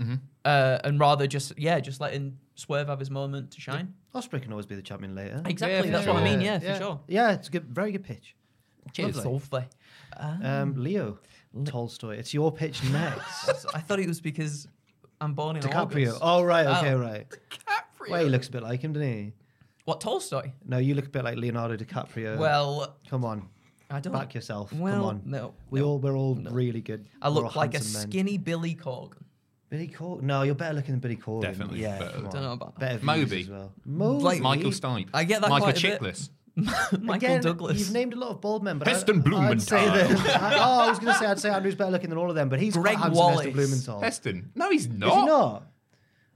[0.00, 0.14] Mm-hmm.
[0.46, 3.94] uh, and rather just yeah, just letting Swerve have his moment to shine.
[4.14, 5.42] Ospreay can always be the champion later.
[5.46, 6.24] Exactly, for that's what I sure.
[6.36, 6.40] mean.
[6.40, 7.00] Yeah, for sure.
[7.08, 8.34] Yeah, it's a good, very good pitch.
[8.92, 9.40] Cheers, Lovely.
[9.40, 9.66] Sophie.
[10.44, 11.18] Um, Leo
[11.64, 13.66] Tolstoy, it's your pitch next.
[13.74, 14.68] I thought it was because
[15.20, 16.08] I'm born in DiCaprio.
[16.08, 16.18] August.
[16.22, 16.98] Oh right, okay, Oh.
[16.98, 17.26] right.
[17.50, 18.10] DiCaprio.
[18.10, 19.32] Well, he looks a bit like him, doesn't he?
[19.84, 20.52] What Tolstoy?
[20.66, 22.36] No, you look a bit like Leonardo DiCaprio.
[22.38, 23.48] Well, come on,
[23.90, 24.12] I don't.
[24.12, 24.72] back yourself.
[24.72, 25.22] Well, come on.
[25.24, 27.06] no, we no, all we're all really good.
[27.22, 28.10] I look like a handsome men.
[28.10, 29.22] skinny Billy Corgan.
[29.70, 30.22] Billy Corgan.
[30.22, 31.42] No, you're better looking than Billy Corgan.
[31.42, 32.18] Definitely Yeah, better.
[32.20, 32.98] Don't know about that.
[32.98, 33.40] better Moby.
[33.42, 33.72] as well.
[33.86, 34.24] Moby.
[34.24, 35.08] Like Michael Stipe.
[35.14, 36.00] I get that Michael quite a bit.
[36.02, 36.30] Chiklis.
[37.00, 37.78] Michael Again, Douglas.
[37.78, 40.16] You've named a lot of bald men, but Heston I, I'd say Blumenthal.
[40.24, 40.42] that.
[40.42, 42.34] I, oh, I was going to say I'd say Andrew's better looking than all of
[42.34, 43.44] them, but he's Greg quite handsome, Wallace.
[43.46, 44.00] Heston Blumenthal.
[44.00, 44.52] Heston.
[44.56, 45.08] No, he's not.
[45.08, 45.26] Is he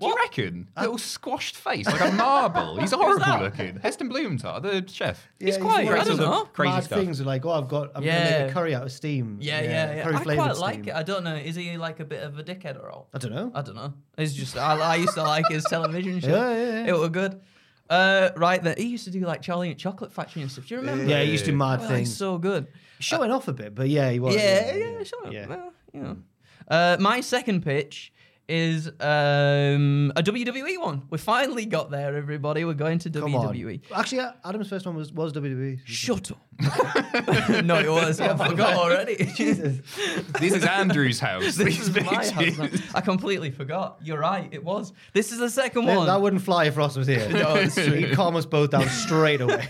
[0.01, 0.07] not?
[0.07, 0.69] Do you reckon?
[0.79, 2.77] Little squashed face, like a marble.
[2.81, 3.79] He's horrible looking.
[3.81, 5.29] Heston Blumenthal, the chef.
[5.39, 6.45] He's quite- one of I don't know.
[6.53, 6.99] Crazy mad stuff.
[6.99, 9.39] things are like, oh, I've got, I'm going to make a curry out of steam.
[9.41, 10.03] yeah, yeah, yeah.
[10.05, 10.89] Curry I flavoured quite like steam.
[10.89, 10.95] it.
[10.95, 11.37] I don't know.
[11.37, 13.09] Is he like a bit of a dickhead or all?
[13.15, 13.53] I don't know.
[13.55, 13.95] I don't know.
[14.19, 16.29] It's just I, I used to like his television show.
[16.29, 16.87] Yeah, yeah, yeah.
[16.89, 17.41] It was good.
[17.89, 20.67] Uh, right then, he used to do like Charlie and Chocolate Factory and stuff.
[20.67, 21.05] Do you remember?
[21.05, 22.09] Yeah, he used to do mad Oh, things.
[22.09, 22.67] he's so good.
[22.99, 24.35] Showing off a bit, but yeah, he was.
[24.35, 25.31] yeah, yeah, sure.
[25.31, 25.47] Yeah.
[25.47, 26.17] Well, you know.
[26.67, 28.11] Uh, my second pitch
[28.49, 31.03] is um, a WWE one.
[31.11, 32.65] We finally got there, everybody.
[32.65, 33.91] We're going to Come WWE.
[33.93, 33.99] on.
[34.01, 35.33] Actually, uh, Adam's first one was, was.
[35.33, 35.81] WWE.
[35.85, 36.41] Shut up.
[37.65, 38.21] no, it was.
[38.21, 39.17] I forgot already.
[39.35, 39.81] Jesus.
[40.39, 41.57] This is Andrew's house.
[41.57, 42.69] this These is my house now.
[42.95, 43.99] I completely forgot.
[44.03, 44.49] You're right.
[44.53, 44.93] It was.
[45.13, 46.07] This is the second one.
[46.07, 47.29] that wouldn't fly if Ross was here.
[47.35, 47.93] No, it's true.
[47.95, 49.67] He'd calm us both down straight away.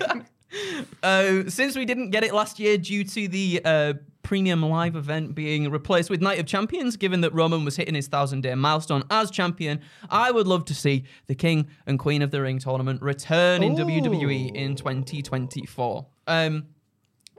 [1.02, 5.34] Uh, since we didn't get it last year due to the uh, premium live event
[5.34, 9.04] being replaced with Night of Champions, given that Roman was hitting his thousand day milestone
[9.10, 13.00] as champion, I would love to see the King and Queen of the Ring tournament
[13.02, 13.84] return in Ooh.
[13.84, 16.06] WWE in 2024.
[16.26, 16.64] Um,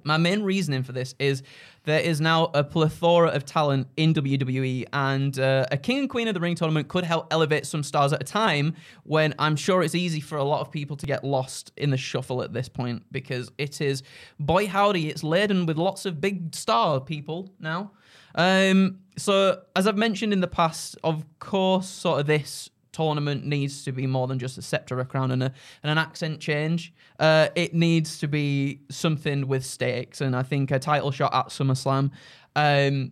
[0.06, 1.42] my main reasoning for this is
[1.86, 6.28] there is now a plethora of talent in WWE, and uh, a King and Queen
[6.28, 9.84] of the Ring tournament could help elevate some stars at a time when I'm sure
[9.84, 12.68] it's easy for a lot of people to get lost in the shuffle at this
[12.68, 14.04] point because it is,
[14.40, 17.92] boy howdy, it's laden with lots of big star people now.
[18.36, 23.84] Um, so, as I've mentioned in the past, of course, sort of this tournament needs
[23.84, 25.52] to be more than just a scepter, a crown, and, a,
[25.84, 26.94] and an accent change.
[27.20, 31.48] Uh, it needs to be something with stakes, and I think a title shot at
[31.50, 32.12] SummerSlam
[32.56, 33.12] um,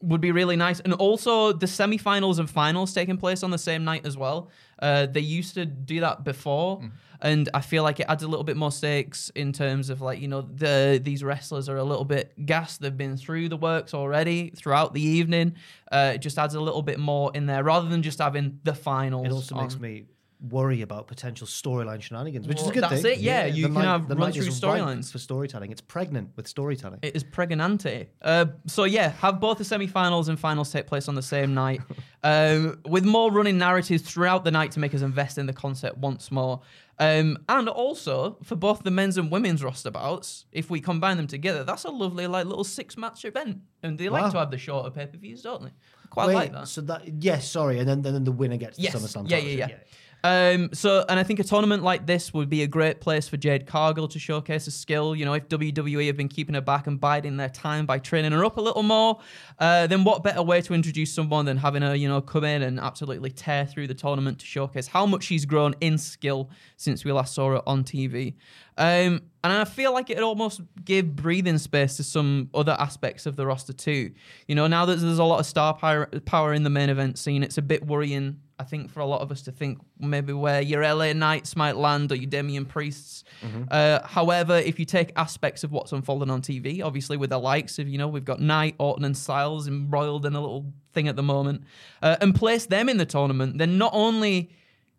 [0.00, 0.80] would be really nice.
[0.80, 4.48] And also, the semi-finals and finals taking place on the same night as well.
[4.80, 6.80] Uh, they used to do that before,
[7.22, 10.20] and I feel like it adds a little bit more stakes in terms of like
[10.20, 12.80] you know the these wrestlers are a little bit gassed.
[12.80, 15.54] They've been through the works already throughout the evening.
[15.90, 18.74] Uh, it just adds a little bit more in there rather than just having the
[18.74, 19.26] finals.
[19.26, 20.04] It also makes me
[20.48, 23.12] worry about potential storyline shenanigans, which is a good that's thing.
[23.12, 25.12] it, yeah, you the can night- have the run through storylines.
[25.12, 25.70] for storytelling.
[25.70, 27.00] It's pregnant with storytelling.
[27.02, 28.06] It is pregnante.
[28.22, 31.82] Uh, so yeah, have both the semi-finals and finals take place on the same night,
[32.22, 35.98] um, with more running narratives throughout the night to make us invest in the concept
[35.98, 36.60] once more.
[36.98, 41.26] Um, and also for both the men's and women's roster bouts, if we combine them
[41.26, 43.60] together, that's a lovely like little six-match event.
[43.82, 45.72] And they like to have the shorter pay-per-views, don't they?
[46.10, 46.68] Quite Wait, like that.
[46.68, 48.92] so that yes, sorry, and then then the winner gets Yes.
[48.92, 49.30] the SummerSlam.
[49.30, 49.50] Yeah, title.
[49.52, 49.76] yeah, yeah.
[50.22, 53.36] Um, so, and I think a tournament like this would be a great place for
[53.36, 55.14] Jade Cargill to showcase her skill.
[55.14, 58.32] You know, if WWE have been keeping her back and biding their time by training
[58.32, 59.18] her up a little more,
[59.58, 62.62] uh, then what better way to introduce someone than having her, you know, come in
[62.62, 67.04] and absolutely tear through the tournament to showcase how much she's grown in skill since
[67.04, 68.34] we last saw her on TV.
[68.80, 73.36] Um, and I feel like it almost gave breathing space to some other aspects of
[73.36, 74.10] the roster too.
[74.48, 77.42] You know, now that there's a lot of star power, in the main event scene,
[77.42, 80.62] it's a bit worrying, I think, for a lot of us to think maybe where
[80.62, 83.22] your LA Knights might land or your Damian Priests.
[83.70, 87.78] Uh, however, if you take aspects of what's unfolding on TV, obviously with the likes
[87.78, 91.16] of, you know, we've got Knight, Orton, and Styles embroiled in a little thing at
[91.16, 91.64] the moment,
[92.02, 94.50] uh, and place them in the tournament, then not only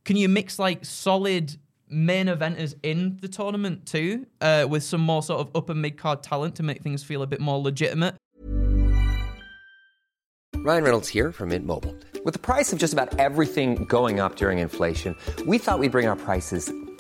[0.04, 1.58] can you mix like solid
[1.92, 6.24] main eventers in the tournament too, uh, with some more sort of upper mid card
[6.24, 8.16] talent to make things feel a bit more legitimate.
[10.64, 11.96] Ryan Reynolds here from Mint Mobile.
[12.24, 15.16] With the price of just about everything going up during inflation,
[15.48, 16.72] we thought we'd bring our prices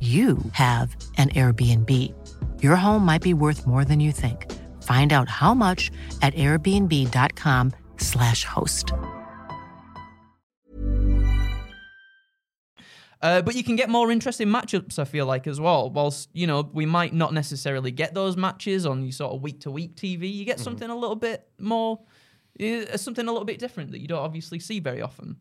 [0.00, 2.14] you have an Airbnb.
[2.62, 4.46] Your home might be worth more than you think.
[4.84, 5.90] Find out how much
[6.22, 8.92] at airbnb.com/slash host.
[13.20, 15.90] Uh, but you can get more interesting matchups, I feel like, as well.
[15.90, 19.60] Whilst, you know, we might not necessarily get those matches on your sort of week
[19.62, 21.98] to week TV, you get something a little bit more,
[22.62, 25.38] uh, something a little bit different that you don't obviously see very often.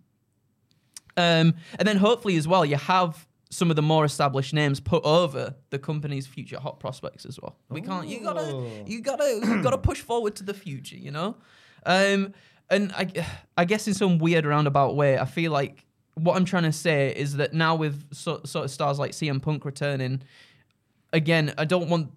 [1.16, 5.04] Um, and then hopefully as well, you have some of the more established names put
[5.04, 7.56] over the company's future hot prospects as well.
[7.70, 8.08] We can't.
[8.08, 8.84] You gotta.
[8.86, 9.41] You gotta.
[9.43, 10.98] You gotta push forward to the future.
[10.98, 11.36] You know.
[11.86, 12.34] Um,
[12.70, 13.08] and I,
[13.56, 15.86] I guess in some weird roundabout way, I feel like
[16.16, 19.41] what I'm trying to say is that now with so, sort of stars like CM
[19.41, 20.22] Punk returning,
[21.14, 22.12] again, I don't want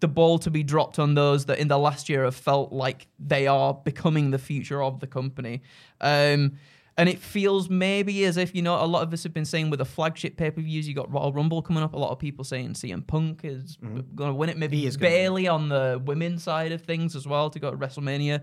[0.00, 3.06] the ball to be dropped on those that in the last year have felt like
[3.18, 5.62] they are becoming the future of the company.
[6.00, 6.58] Um,
[6.96, 9.70] and it feels maybe as if, you know, a lot of us have been saying
[9.70, 11.94] with the flagship pay per views, you got Royal Rumble coming up.
[11.94, 13.76] A lot of people saying CM Punk is
[14.14, 14.56] going to win it.
[14.56, 15.22] Maybe is gonna win it.
[15.22, 18.42] barely on the women's side of things as well to go to WrestleMania.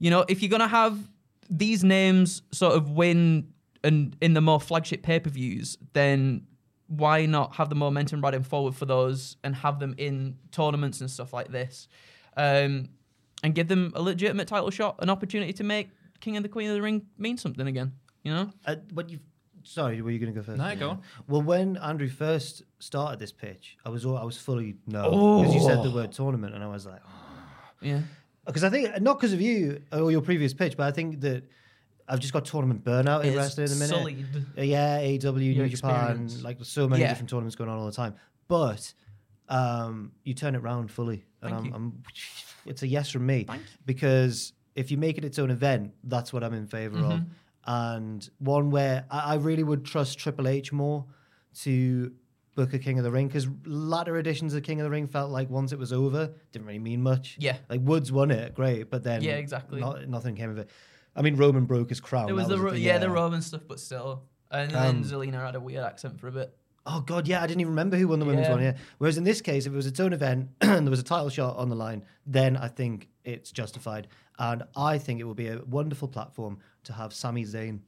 [0.00, 0.98] You know, if you're going to have
[1.48, 3.48] these names sort of win
[3.84, 6.46] and in the more flagship pay per views, then
[6.88, 11.10] why not have the momentum riding forward for those and have them in tournaments and
[11.10, 11.88] stuff like this,
[12.36, 12.88] um,
[13.42, 15.90] and give them a legitimate title shot, an opportunity to make
[16.20, 17.92] King and the Queen of the Ring mean something again.
[18.22, 19.18] You know, Uh, what you
[19.62, 20.58] sorry, were you going to go first?
[20.58, 21.02] No, go on.
[21.28, 25.54] Well, when Andrew first started this pitch, I was all, I was fully no because
[25.54, 27.00] you said the word tournament, and I was like,
[27.80, 28.00] yeah.
[28.46, 31.44] because I think not because of you or your previous pitch, but I think that
[32.08, 33.88] I've just got tournament burnout in It's wrestling in a minute.
[33.88, 34.26] sullied
[34.58, 37.08] Uh, yeah, AEW, New your Japan, like so many Yeah.
[37.08, 38.14] different tournaments going on all the time.
[38.48, 38.92] But
[39.48, 41.72] um, you turn it round fully, and Thank I'm, you.
[41.74, 42.02] I'm,
[42.66, 43.68] it's a yes from me Thank you.
[43.86, 47.24] because if you make it its own event, that's what I'm in favor of, Mm-hmm.
[47.66, 51.04] and one where I, I really would trust Triple H more
[51.62, 52.12] to
[52.54, 55.30] book a King of the Ring because latter editions of King of the Ring felt
[55.30, 57.36] like once it was over, didn't really mean much.
[57.40, 57.56] Yeah.
[57.68, 59.80] like Woods won it, great, but then Yeah, exactly.
[59.80, 60.70] not- nothing came of it.
[61.16, 62.26] I mean, Roman broke his crown.
[62.26, 64.24] There was the ro- thing, yeah, the Roman stuff, but still.
[64.50, 66.56] And then Um, Zelina had a weird accent for a bit.
[66.86, 68.52] Oh god, yeah, I didn't even remember who won the women's Yeah.
[68.52, 68.62] one.
[68.62, 68.76] Yeah.
[68.98, 71.30] Whereas in this case, if it was its own event and there was a title
[71.30, 74.08] shot on the line, then I think it's justified,
[74.38, 77.80] and I think it will be a wonderful platform to have Sami Zayn.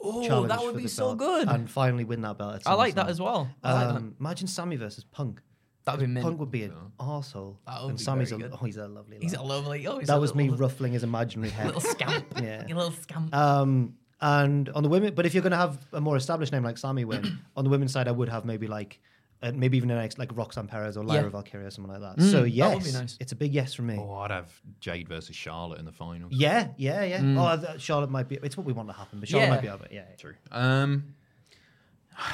[0.00, 1.48] Oh, challenge that for would be the so belt good.
[1.48, 2.56] and finally win that belt.
[2.56, 3.48] at I like that as well.
[3.62, 3.96] I like that.
[3.96, 5.40] Um, imagine Sami versus Punk.
[5.84, 6.24] That'd be mint.
[6.24, 7.56] Punk would be an arsehole.
[7.66, 8.58] And be Sami's very a, good.
[8.60, 9.18] oh, he's a lovely.
[9.20, 9.86] He's a lovely.
[9.86, 11.66] Oh, he's That a was me little, ruffling his imaginary hair.
[11.66, 12.26] little scamp.
[12.42, 12.64] Yeah.
[12.66, 13.34] You little scamp.
[13.34, 16.64] Um, and on the women, but if you're going to have a more established name
[16.64, 19.00] like Sammy win, on the women's side, I would have maybe like,
[19.42, 21.28] uh, maybe even an ex like Roxanne Perez or Lyra Yeah.
[21.28, 22.22] Valkyria, someone like that.
[22.22, 23.16] Mm, so that yes, would be nice.
[23.20, 23.96] it's a big yes from me.
[23.98, 26.28] Oh, I'd have Jade versus Charlotte in the final.
[26.32, 27.20] Yeah, yeah, yeah.
[27.38, 28.38] Oh, th- Charlotte might be.
[28.42, 29.48] It's what we want to happen, but Charlotte Mm.
[29.48, 29.54] Yeah.
[29.54, 29.84] might be over.
[29.84, 29.92] it.
[29.92, 30.04] Yeah.
[30.10, 30.16] yeah.
[30.16, 30.34] True.
[30.50, 31.14] Um,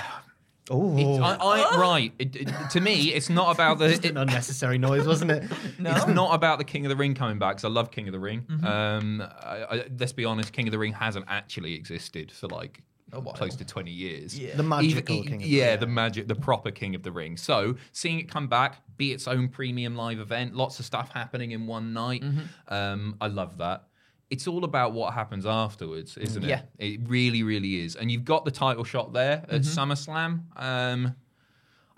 [0.71, 2.13] Oh, I, I, right.
[2.21, 3.89] It, it- to me, it's not about the.
[3.91, 5.43] just it- an unnecessary noise, wasn't it?
[5.81, 8.07] no, It's not about the King of the Ring coming back because I love King
[8.07, 8.43] of the Ring.
[8.49, 8.65] Mm-hmm.
[8.67, 12.81] Um, I, I, let's be honest, King of the Ring hasn't actually existed for like
[12.81, 12.91] while.
[13.35, 14.39] Close to twenty years.
[14.39, 14.57] Yeah.
[14.57, 15.81] The magical King of the yeah, Ring.
[15.81, 17.37] the magic, the proper King of the Ring.
[17.37, 21.51] So seeing it come back, be its own premium live event, lots of stuff happening
[21.51, 22.23] in one night.
[22.23, 22.75] Mm-hmm.
[22.75, 23.85] Um, I love that.
[24.31, 26.63] It's all about what happens afterwards, isn't Yeah.
[26.79, 26.95] it?
[26.95, 27.97] It really, really is.
[27.97, 29.79] And you've got the title shot there at Mm-hmm.
[29.93, 30.41] SummerSlam.
[30.57, 31.15] Um,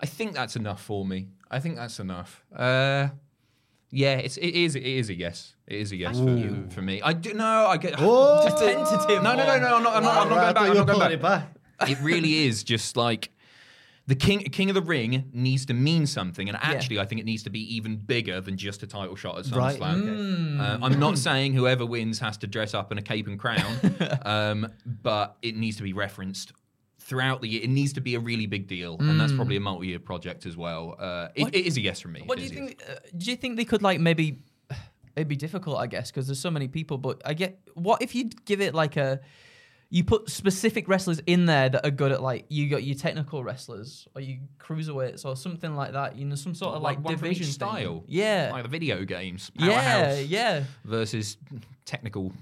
[0.01, 1.29] I think that's enough for me.
[1.49, 2.43] I think that's enough.
[2.53, 3.07] Uh,
[3.95, 5.55] yeah, it's it is it is a yes.
[5.67, 7.01] It is a yes for, for me.
[7.01, 7.67] I do no.
[7.67, 8.43] I get Oh!
[8.49, 9.23] just a tentative.
[9.23, 9.75] No, no, no, no.
[9.77, 9.95] I'm not.
[9.95, 10.57] I'm not, I'm not going back.
[10.57, 11.11] I'm you not were going back.
[11.11, 11.49] it back.
[11.89, 13.31] it really is just like
[14.07, 17.25] the king king of the ring needs to mean something and actually i think it
[17.25, 20.59] needs to be even bigger than just a title shot at Right, SummerSlam.
[20.59, 23.75] Uh, i'm not saying whoever wins has to dress up in a cape and crown
[24.25, 26.53] um, but it needs to be referenced
[27.07, 29.59] throughout the year it needs to be a really big deal and that's probably a
[29.59, 32.49] multi-year project as well uh, it, it is a yes from me What do you
[32.49, 32.67] is a yes.
[32.69, 32.83] think?
[32.89, 34.39] Uh, do you think they could like maybe?
[35.15, 36.97] It'd be difficult, I guess, because there's so many people.
[36.97, 39.21] But I get what if you give it like a,
[39.89, 43.41] you put specific wrestlers in there that are good at like you got your technical
[43.41, 46.17] wrestlers or you cruiserweights or something like that.
[46.17, 49.05] You know, some sort of like, one from each division style Yeah, like the video
[49.05, 50.63] games yeah, yeah.
[50.83, 51.37] versus
[51.85, 52.33] technical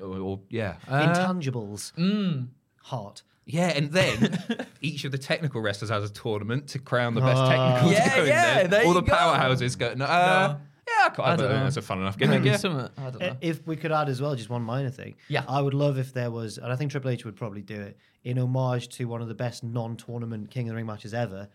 [0.00, 1.92] or, or yeah Uh, Intangibles.
[1.98, 2.48] Mm.
[2.82, 3.24] Heart.
[3.44, 4.38] Yeah, and then
[4.80, 7.48] each of the technical wrestlers has a tournament to crown the best Ah.
[7.48, 8.68] technicals Yeah, going yeah, there.
[8.68, 9.12] there All you the go.
[9.12, 9.94] powerhouses go.
[9.94, 11.64] No, uh, Yeah, I, quite- I I don't think know.
[11.64, 12.46] that's a fun enough Maybe gimmick.
[12.46, 12.56] Yeah.
[12.56, 12.88] something.
[12.98, 13.36] I don't know.
[13.40, 15.14] If we could add as well, just one minor thing.
[15.28, 15.44] Yeah.
[15.48, 17.96] I would love if there was, and I think Triple H would probably do it,
[18.24, 21.48] in homage to one of the best non-tournament King of the Ring matches ever.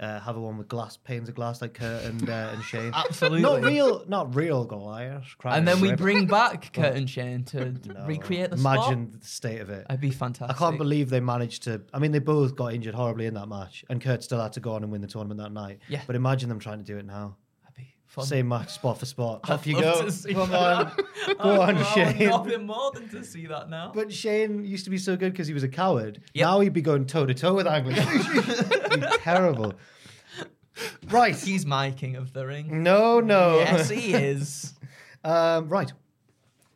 [0.00, 2.90] Uh, have a one with glass panes of glass like Kurt and uh, and Shane.
[2.94, 3.42] Absolutely.
[3.42, 5.24] Not real, not real Goliath.
[5.38, 5.98] crying and then we rip.
[6.00, 8.04] bring back Kurt and Shane to No.
[8.04, 8.76] recreate the spot.
[8.88, 9.86] Imagine the state of it.
[9.88, 10.56] That'd be fantastic.
[10.56, 11.80] I can't believe they managed to.
[11.94, 14.60] I mean, they both got injured horribly in that match, and Kurt still had to
[14.60, 15.78] go on and win the tournament that night.
[15.88, 16.02] Yeah.
[16.08, 17.36] But imagine them trying to do it now.
[17.62, 18.24] That'd be fun.
[18.26, 19.42] Same match, spot for spot.
[19.44, 20.04] I'd Off you love go.
[20.06, 20.60] to see Come that.
[20.60, 21.36] on.
[21.40, 22.28] Go on, Oh, Shane.
[22.30, 23.92] Nothing more than to see that now.
[23.94, 26.20] But Shane used to be so good because he was a coward.
[26.34, 26.44] Yep.
[26.46, 27.92] Now he'd be going toe to toe with Angle.
[29.00, 29.74] Terrible.
[31.08, 31.36] Right.
[31.36, 32.82] He's my king of the ring.
[32.82, 33.58] No, no.
[33.58, 34.74] Yes, he is.
[35.26, 35.90] Um, right.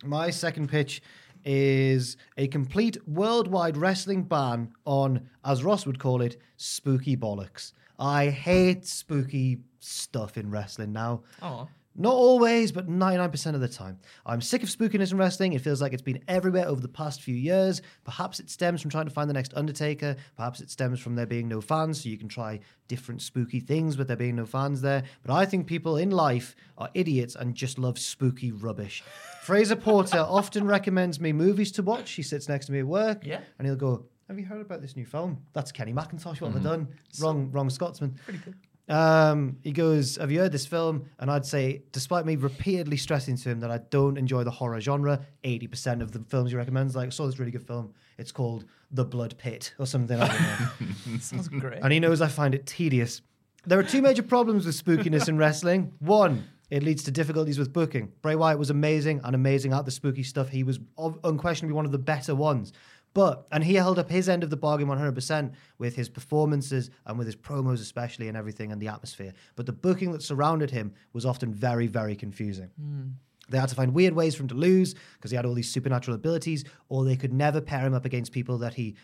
[0.03, 1.03] My second pitch
[1.45, 7.73] is a complete worldwide wrestling ban on, as Ross would call it, spooky bollocks.
[7.99, 11.25] I hate spooky stuff in wrestling now.
[11.43, 11.69] Oh.
[12.01, 13.99] Not always, but 99% of the time.
[14.25, 15.53] I'm sick of spookiness in wrestling.
[15.53, 17.83] It feels like it's been everywhere over the past few years.
[18.05, 20.15] Perhaps it stems from trying to find the next Undertaker.
[20.37, 23.99] Perhaps it stems from there being no fans, so you can try different spooky things
[23.99, 25.03] with there being no fans there.
[25.27, 29.03] But I think people in life are idiots and just love spooky rubbish.
[29.43, 32.13] Fraser Porter often recommends me movies to watch.
[32.13, 33.41] He sits next to me at work, Yeah.
[33.59, 35.43] and he'll go, "Have you heard about this new film?
[35.53, 36.41] That's Kenny McIntosh.
[36.41, 36.63] What have I mm-hmm.
[36.63, 36.89] done?
[37.19, 38.55] Wrong, wrong Scotsman." Pretty good.
[38.89, 41.07] Um, he goes, Have you heard this film?
[41.19, 44.81] And I'd say, despite me repeatedly stressing to him that I don't enjoy the horror
[44.81, 47.93] genre, 80% of the films he recommends, like, I saw this really good film.
[48.17, 50.19] It's called The Blood Pit or something.
[50.21, 50.41] I don't
[51.11, 51.19] know.
[51.21, 51.81] Sounds great.
[51.83, 53.21] and he knows I find it tedious.
[53.67, 55.93] There are two major problems with spookiness in wrestling.
[55.99, 58.13] One, it leads to difficulties with booking.
[58.23, 60.49] Bray Wyatt was amazing and amazing at the spooky stuff.
[60.49, 60.79] He was
[61.25, 62.73] unquestionably one of the better ones.
[63.15, 67.19] But, and he held up his end of the bargain 100% with his performances and
[67.19, 69.33] with his promos, especially, and everything and the atmosphere.
[69.57, 72.71] But the booking that surrounded him was often very, very confusing.
[72.81, 73.09] Hmm.
[73.49, 75.71] They had to find weird ways for him to lose because he had all these
[75.71, 78.95] supernatural abilities, or they could never pair him up against people that he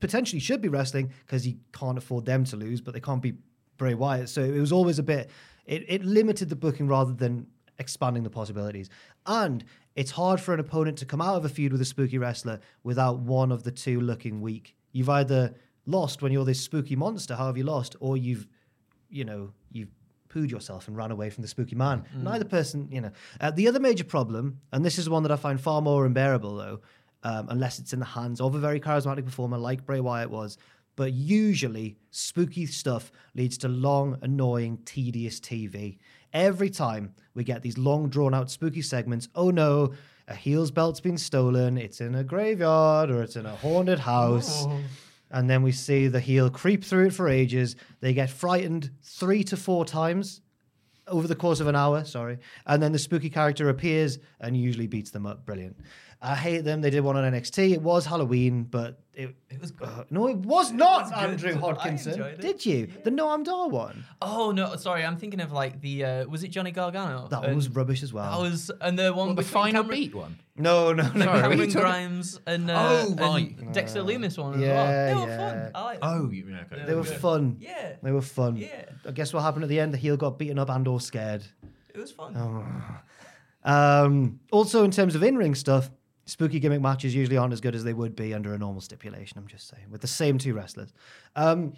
[0.00, 3.34] potentially should be wrestling because he can't afford them to lose, but they can't be
[3.76, 4.28] Bray Wyatt.
[4.28, 5.30] So it was always a bit,
[5.66, 7.46] it, it limited the booking rather than
[7.78, 8.90] expanding the possibilities.
[9.26, 9.64] And
[9.94, 12.60] it's hard for an opponent to come out of a feud with a spooky wrestler
[12.82, 14.74] without one of the two looking weak.
[14.92, 15.54] You've either
[15.86, 18.46] lost when you're this spooky monster, how have you lost, or you've,
[19.10, 19.90] you know, you've
[20.28, 22.04] pooed yourself and ran away from the spooky man.
[22.14, 23.10] Neither person, you know.
[23.40, 26.56] Uh, the other major problem, and this is one that I find far more unbearable
[26.56, 26.80] though,
[27.22, 30.56] um, unless it's in the hands of a very charismatic performer like Bray Wyatt was.
[30.94, 35.98] But usually, spooky stuff leads to long, annoying, tedious TV.
[36.32, 39.92] Every time we get these long, drawn out spooky segments, oh no,
[40.28, 44.64] a heel's belt's been stolen, it's in a graveyard or it's in a haunted house.
[44.66, 44.80] Oh.
[45.30, 47.76] And then we see the heel creep through it for ages.
[48.00, 50.42] They get frightened three to four times
[51.06, 52.38] over the course of an hour, sorry.
[52.66, 55.44] And then the spooky character appears and usually beats them up.
[55.46, 55.76] Brilliant.
[56.24, 56.80] I hate them.
[56.82, 57.72] They did one on NXT.
[57.72, 59.88] It was Halloween, but it, It was good.
[59.88, 61.12] uh, no, it was not was.
[61.12, 62.12] Andrew I Hodkinson.
[62.12, 62.40] enjoyed it.
[62.40, 62.86] Did you?
[63.02, 64.04] The Noam Dar one.
[64.22, 67.26] Oh no, sorry, I'm thinking of like the uh, was it Johnny Gargano?
[67.28, 68.30] That one was rubbish as well.
[68.40, 70.38] That was and the one Well, the final Cameron, beat one.
[70.56, 71.24] no, no, no.
[71.24, 73.72] Sorry, what are you Cameron Grimes and uh, Oh, and right.
[73.72, 75.06] Dexter Lumis one as Yeah, well.
[75.06, 75.50] They were yeah.
[75.64, 75.70] fun.
[75.74, 76.84] I like Oh, you- yeah, okay.
[76.86, 77.16] They were good.
[77.16, 77.56] fun.
[77.58, 77.92] Yeah.
[78.00, 78.56] They were fun.
[78.56, 78.84] Yeah.
[79.06, 79.92] I guess what happened at the end?
[79.92, 81.42] The heel got beaten up and or scared.
[81.92, 82.36] It was fun.
[82.36, 82.64] Oh.
[83.64, 85.90] Um, also, in terms of in-ring stuff,
[86.32, 89.38] spooky gimmick matches usually aren't as good as they would be under a normal stipulation.
[89.38, 90.92] I'm just saying, with the same two wrestlers.
[91.36, 91.74] Um,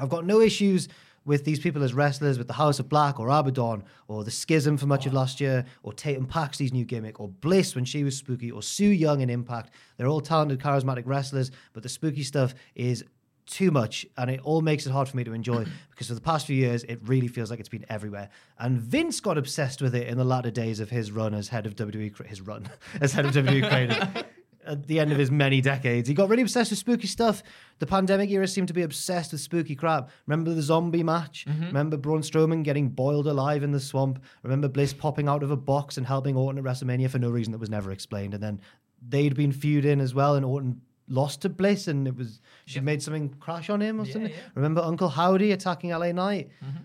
[0.00, 0.88] I've got no issues
[1.24, 4.76] with these people as wrestlers, with the House of Black or Abaddon or the Schism
[4.76, 8.16] for much of last year, or Tatum Paxley's new gimmick, or Bliss when she was
[8.16, 9.70] spooky, or Su Yung in Impact.
[9.96, 13.04] They're all talented, charismatic wrestlers, but the spooky stuff is
[13.50, 16.20] too much, and it all makes it hard for me to enjoy because for the
[16.20, 18.30] past few years, it really feels like it's been everywhere.
[18.58, 21.66] And Vince got obsessed with it in the latter days of his run as head
[21.66, 22.26] of WWE.
[22.26, 22.68] His run
[23.00, 24.24] as head of WWE creative.
[24.66, 27.42] At the end of his many decades, he got really obsessed with spooky stuff.
[27.78, 30.10] The pandemic era seemed to be obsessed with spooky crap.
[30.26, 31.46] Remember the zombie match?
[31.48, 31.64] Mm-hmm.
[31.64, 34.22] Remember Braun Strowman getting boiled alive in the swamp?
[34.42, 37.52] Remember Bliss popping out of a box and helping Orton at WrestleMania for no reason
[37.52, 38.34] that was never explained?
[38.34, 38.60] And then
[39.08, 43.02] they'd been feuding as well, and Orton lost to Bliss, and it was she made
[43.02, 44.32] something crash on him or something.
[44.54, 46.50] Remember Uncle Howdy attacking LA Knight?
[46.64, 46.84] Mm-hmm.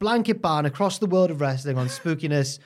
[0.00, 2.58] Blanket ban across the world of wrestling on spookiness.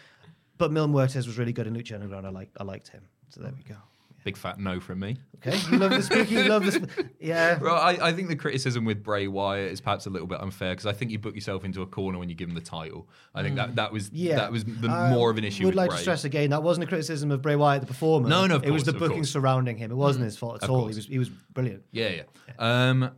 [0.57, 2.27] But Mil Muertes was really good in Lucha Underground.
[2.27, 3.03] I like I liked him.
[3.29, 3.77] So there we go.
[4.25, 5.19] Big fat no from me.
[5.37, 6.89] Okay, you love the spooky, you love the sp-
[7.21, 7.59] yeah.
[7.63, 10.73] Well, I, I think the criticism with Bray Wyatt is perhaps a little bit unfair
[10.73, 13.07] because I think you book yourself into a corner when you give him the title.
[13.35, 15.65] I think that that was Yeah, that was the Um, more of an issue.
[15.65, 15.99] Would with like Bray.
[15.99, 18.29] to stress again that wasn't a criticism of Bray Wyatt, the performer.
[18.29, 19.31] No, no, of it was course, the of booking course.
[19.31, 19.91] surrounding him.
[19.91, 20.81] It wasn't his fault at Of all.
[20.85, 20.95] course.
[20.95, 21.83] He was he was brilliant.
[21.93, 22.23] Yeah, yeah.
[22.59, 23.11] Um,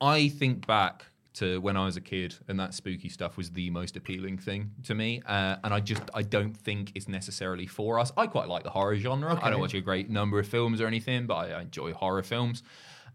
[0.00, 3.70] I think back to when I was a kid, and that spooky stuff was the
[3.70, 5.22] most appealing thing to me.
[5.26, 8.12] Uh, and I just I don't think it's necessarily for us.
[8.16, 9.38] I quite like the horror genre.
[9.42, 12.22] I don't watch a great number of films or anything, but I, I enjoy horror
[12.22, 12.62] films.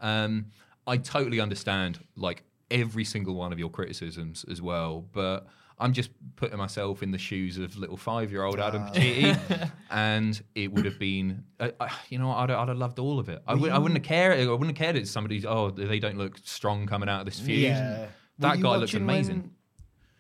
[0.02, 0.48] Um,
[0.88, 5.48] I totally understand like every single one of your criticisms as well, but.
[5.78, 10.86] I'm just putting myself in the shoes of little five-year-old Adam Pacitti, and it would
[10.86, 13.42] have been, uh, uh, you know, I'd, I'd have loved all of it.
[13.48, 14.40] I, would, I wouldn't have cared.
[14.40, 17.40] I wouldn't have cared if somebody's, oh, they don't look strong coming out of this
[17.40, 17.60] feud.
[17.64, 18.08] Yeah.
[18.40, 19.42] That guy looks amazing.
[19.42, 19.52] when-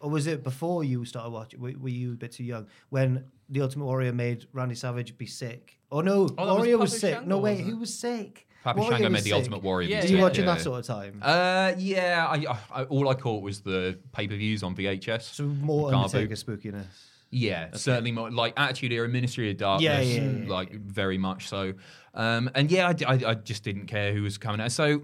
[0.02, 1.60] or was it before you started watching?
[1.60, 5.26] Were, were you a bit too young when the Ultimate Warrior made Randy Savage be
[5.26, 5.80] sick?
[5.92, 7.14] Oh no, Oh, that was Warrior was, sick.
[7.16, 8.48] Shango, no, wait, who was sick?
[8.66, 9.34] Papi Warrior Shango was made the sick.
[9.34, 9.90] Ultimate Warrior.
[9.90, 10.56] Yeah, be Were sick, you watching yeah.
[10.56, 11.20] that sort of time?
[11.22, 12.28] Uh, yeah.
[12.28, 15.36] I, I, all I caught was the pay-per-views on VHS.
[15.36, 16.06] so more Garbo.
[16.06, 16.86] Undertaker spookiness.
[17.32, 21.50] Yeah, certainly more like Attitude Era, Ministry of Darkness, Yeah, yeah, yeah, like very much
[21.50, 21.74] so.
[22.14, 24.72] Um, and yeah, I just didn't care who was coming out.
[24.72, 25.02] So,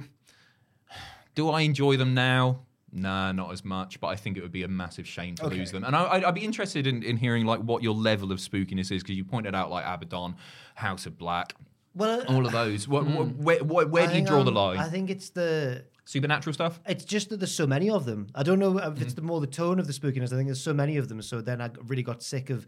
[1.36, 2.62] do I enjoy them now?
[2.94, 4.00] Nah, not as much.
[4.00, 5.84] But I think it would be a massive shame to lose them.
[5.84, 8.92] And I, I'd, I'd be interested in, in hearing like what your level of spookiness
[8.92, 10.36] is because you pointed out like Abaddon,
[10.76, 11.54] House of Black,
[11.94, 12.88] Well, all of those.
[12.88, 14.78] What, what, where where, where do you draw the um, line?
[14.80, 16.80] I think it's the Supernatural stuff.
[16.86, 18.28] It's just that there's so many of them.
[18.36, 19.02] I don't know if Mm-hmm.
[19.04, 20.34] it's the more the tone of the spookiness.
[20.34, 21.22] I think there's so many of them.
[21.22, 22.66] So then I really got sick of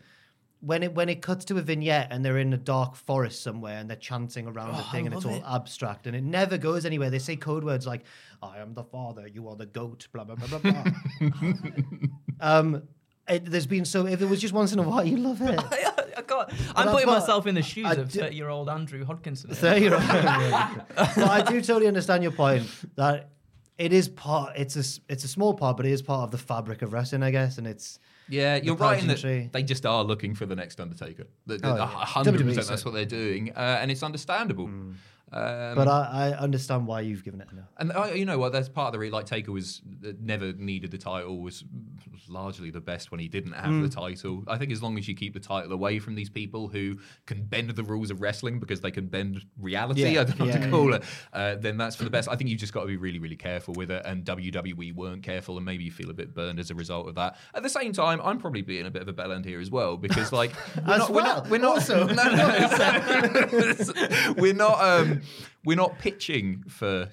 [0.62, 3.80] when it when it cuts to a vignette and they're in a dark forest somewhere
[3.80, 7.10] and they're chanting around the thing and it's all abstract and it never goes anywhere.
[7.10, 8.04] They say code words like
[8.42, 10.84] "I am the father, you are the goat," blah blah blah blah blah.
[12.40, 12.84] um,
[13.28, 15.60] it, there's been so if it was just once in a while, you love it.
[16.18, 18.50] I can't, I'm I- putting but myself in the shoes I of do- 30 year
[18.50, 19.56] old Andrew Hodkinson.
[19.56, 20.04] Thirty year old.
[20.96, 23.30] but I do totally understand your point that
[23.78, 24.54] it is part.
[24.56, 26.94] It's a s- it's a small part, but it is part of the fabric of
[26.94, 28.00] wrestling, I guess, and it's.
[28.30, 31.26] Yeah, you're right in that they just are looking for the next Undertaker.
[31.46, 31.86] The- the- Oh, yeah.
[31.88, 32.90] hundred WWE that's so.
[32.90, 34.70] what they're doing, uh, and it's understandable.
[35.34, 37.64] Um, But I, I understand why you've given it a no.
[37.80, 38.52] and uh, you know what?
[38.52, 41.40] That's part of the re- like Taker was uh, never needed the title.
[41.42, 41.64] Was
[42.30, 43.82] largely the best when he didn't have Hmm.
[43.82, 44.44] the title.
[44.48, 47.44] I think as long as you keep the title away from these people who can
[47.44, 50.54] bend the rules of wrestling because they can bend reality, Yeah, I don't know what
[50.56, 51.04] yeah, to call it.
[51.34, 52.30] Uh, then that's for the best.
[52.30, 54.06] I think you just got to be really, really careful with it.
[54.06, 57.16] And WWE weren't careful, and maybe you feel a bit burned as a result of
[57.16, 57.38] that.
[57.56, 59.72] At the same time, I'm probably being a bit of a bell end here as
[59.72, 60.52] well because like
[60.88, 62.06] we're As not, we're not, we're not, Also.
[62.08, 65.22] no, no, we're not, um,
[65.66, 67.10] we're not pitching for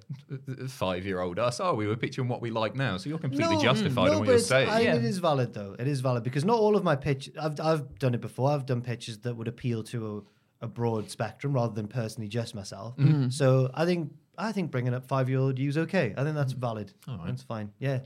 [0.68, 1.86] five year old us, are we?
[1.86, 2.96] We're pitching what we like now.
[2.96, 4.68] So you're completely justified in what you're saying.
[4.68, 4.94] I, Yeah.
[4.96, 5.76] It is valid though.
[5.78, 7.30] It is valid because not all of my pitch.
[7.40, 8.50] I've I've done it before.
[8.50, 10.24] I've done pitches that would appeal to
[10.60, 12.96] a, a broad spectrum rather than personally just myself.
[12.96, 13.30] Mm-hmm.
[13.30, 16.14] So I think I think bringing up five year old you's okay.
[16.16, 16.92] I think that's valid.
[17.26, 17.72] That's fine.
[17.78, 18.00] Yeah.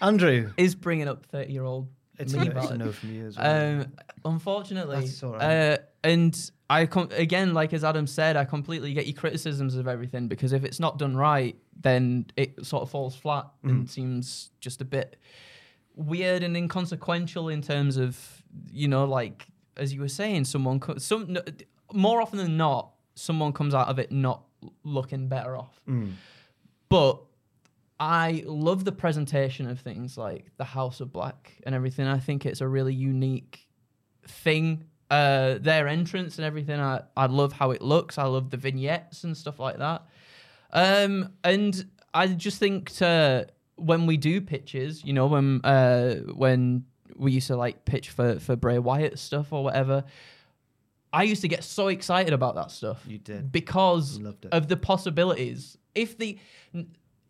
[0.00, 1.88] Andrew, Is bringing up 30 year old
[2.18, 3.80] it's me a, it's a no from you as well.
[3.80, 3.92] Um,
[4.24, 5.72] unfortunately, That's all right.
[5.72, 9.86] uh, and I com- again, like as Adam said, I completely get your criticisms of
[9.86, 13.70] everything because if it's not done right, then it sort of falls flat Mm.
[13.70, 15.16] and seems just a bit
[15.94, 18.42] weird and inconsequential in terms of
[18.72, 19.46] you know, like
[19.76, 21.42] as you were saying, someone co- some no,
[21.92, 24.42] more often than not, someone comes out of it not
[24.82, 25.80] looking better off.
[26.88, 27.20] But
[28.00, 32.06] I love the presentation of things like the House of Black and everything.
[32.06, 33.66] I think it's a really unique
[34.26, 34.84] thing.
[35.08, 36.80] Uh, their entrance and everything.
[36.80, 38.18] I, I love how it looks.
[38.18, 40.02] I love the vignettes and stuff like that.
[40.72, 43.46] Um, and I just think to,
[43.76, 46.86] when we do pitches, you know, when uh, when
[47.16, 50.04] we used to like pitch for for Bray Wyatt stuff or whatever,
[51.12, 53.04] I used to get so excited about that stuff.
[53.06, 53.52] You did.
[53.52, 55.78] because of the possibilities.
[55.94, 56.40] If they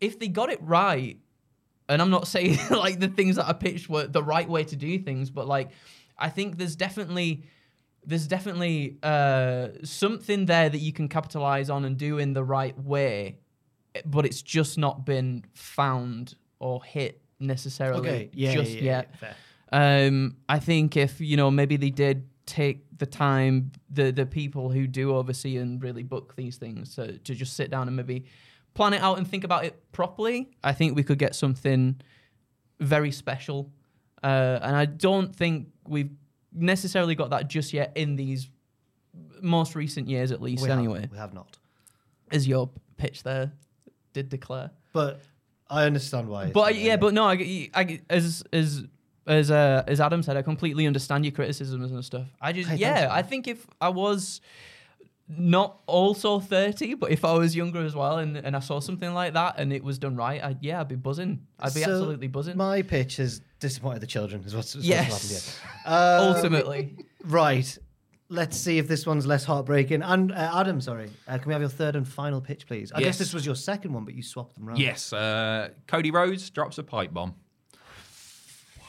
[0.01, 1.19] if they got it right,
[1.87, 4.75] and I'm not saying like the things that I pitched were the right way to
[4.75, 5.69] do things, but like
[6.17, 7.43] I think there's definitely
[8.05, 12.77] there's definitely uh, something there that you can capitalize on and do in the right
[12.81, 13.37] way.
[14.05, 19.09] but it's just not been found or hit necessarily Okay, yeah, just yeah, yet.
[19.11, 19.17] yeah,
[19.71, 20.07] fair.
[20.07, 24.69] Um, I think if you know maybe they did take the time, the the people
[24.69, 28.25] who do oversee and really book these things to to just sit down and maybe
[28.73, 31.99] plan it out and think about it properly, I think we could get something
[32.79, 33.71] very special.
[34.23, 36.11] Uh, and I don't think we've
[36.61, 38.49] necessarily got that just yet in these
[39.41, 40.63] most recent years, at least.
[40.63, 41.57] We have- anyway, we have not.
[42.31, 43.51] as your pitch there
[44.13, 44.71] did declare.
[44.93, 45.21] But
[45.69, 46.51] I understand why.
[46.51, 48.83] But I, yeah, but no, I, I, as as
[49.25, 52.27] as uh, as Adam said, I completely understand your criticisms and stuff.
[52.41, 54.41] I just Hey, yeah, I think if I was
[55.29, 59.13] not also thirty, but if I was younger as well, and, and I saw something
[59.13, 61.45] like that and it was done right, I'd, yeah, I'd be buzzing.
[61.59, 62.55] I'd be So, absolutely buzzing.
[62.57, 64.43] My pitch has disappointed the children.
[64.43, 65.05] Is what's, what's Yes.
[65.11, 65.93] happened here.
[65.93, 67.77] Uh, Ultimately, right.
[68.29, 70.01] Let's see if this one's less heartbreaking.
[70.01, 72.91] And uh, Adam, sorry, uh, can we have your third and final pitch, please?
[72.91, 74.79] I guess this was your second one, but you swapped them around.
[74.79, 77.35] Yes, uh, Cody Rhodes drops a pipe bomb.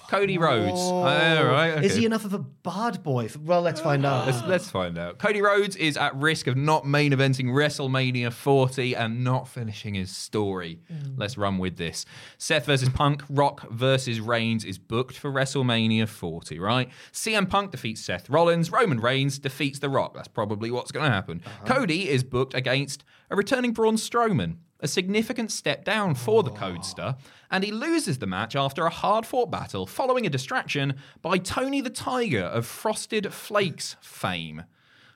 [0.09, 0.81] Cody Rhodes.
[0.81, 1.85] All ah, right.
[1.85, 3.29] Is he enough of a bad boy?
[3.29, 4.27] For, well, let's find out.
[4.27, 5.19] Let's, let's find out.
[5.19, 10.11] Cody Rhodes is at risk of not main eventing WrestleMania 40 and not finishing his
[10.11, 10.81] story.
[10.91, 11.15] Mm.
[11.19, 12.07] Let's run with this.
[12.39, 16.89] Seth versus Punk, Rock versus Reigns is booked for WrestleMania 40, right?
[17.13, 20.15] CM Punk defeats Seth Rollins, Roman Reigns defeats The Rock.
[20.15, 21.43] That's probably what's going to happen.
[21.45, 21.75] Uh-huh.
[21.75, 24.57] Cody is booked against a returning Braun Strowman.
[24.81, 27.17] A significant step down for the Codester,
[27.51, 31.81] and he loses the match after a hard fought battle following a distraction by Tony
[31.81, 34.65] the Tiger of Frosted Flakes fame.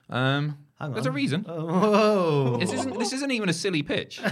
[0.09, 0.57] Um,
[0.91, 1.43] there's a reason.
[1.47, 2.57] Whoa.
[2.59, 4.21] This isn't this isn't even a silly pitch.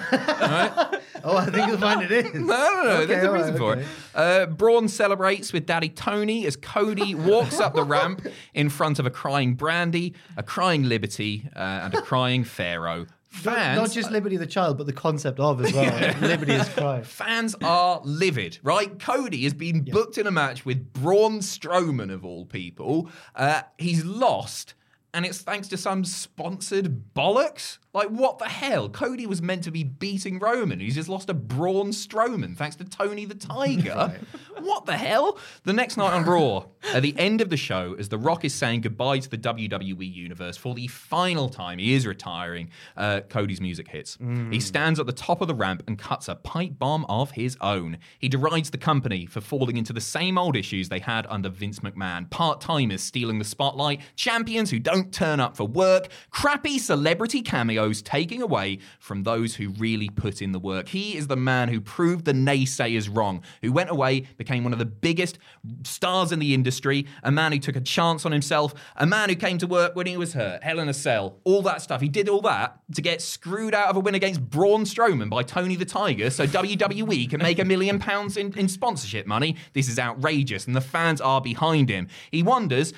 [1.24, 2.34] Oh, I think you'll find it is.
[2.34, 2.90] No, no, no.
[3.02, 3.82] Okay, there's a all right, reason for okay.
[3.82, 3.88] it.
[4.16, 8.26] Uh, Braun celebrates with Daddy Tony as Cody walks up the ramp
[8.56, 13.06] in front of a crying Brandi, a crying Liberty, uh, and a crying Pharaoh.
[13.34, 16.14] Not, Fans, not just Liberty the child, but the concept of as well.
[16.22, 17.04] Liberty is crying.
[17.04, 19.00] fans are livid, right?
[19.00, 23.10] Cody has been booked in a match with Braun Strowman of all people.
[23.34, 24.74] Uh, he's lost.
[25.14, 27.78] And it's thanks to some sponsored bollocks.
[27.94, 28.90] Like, what the hell?
[28.90, 30.80] Cody was meant to be beating Roman.
[30.80, 34.20] He's just lost to Braun Strowman thanks to Tony the Tiger.
[34.60, 35.40] What the hell?
[35.64, 38.54] The next night on Raw, at the end of the show, as The Rock is
[38.54, 43.60] saying goodbye to the WWE Universe for the final time, he is retiring, uh, Cody's
[43.60, 44.20] music hits.
[44.52, 47.58] He stands at the top of the ramp and cuts a pipe bomb of his
[47.60, 47.98] own.
[48.20, 51.80] He derides the company for falling into the same old issues they had under Vince
[51.80, 57.42] McMahon part timers stealing the spotlight, champions who don't turn up for work, crappy celebrity
[57.42, 60.90] cameos taking away from those who really put in the work.
[60.90, 64.80] He is the man who proved the naysayers wrong, who went away, became one of
[64.80, 65.40] the biggest
[65.84, 69.36] stars in the industry, a man who took a chance on himself, a man who
[69.36, 72.02] came to work when he was hurt, Hell in a Cell, all that stuff.
[72.02, 75.44] He did all that to get screwed out of a win against Braun Strowman by
[75.44, 79.56] Tony the Tiger so WWE can make a million pounds in, in sponsorship money.
[79.74, 82.08] This is outrageous, and the fans are behind him.
[82.32, 82.94] He wonders.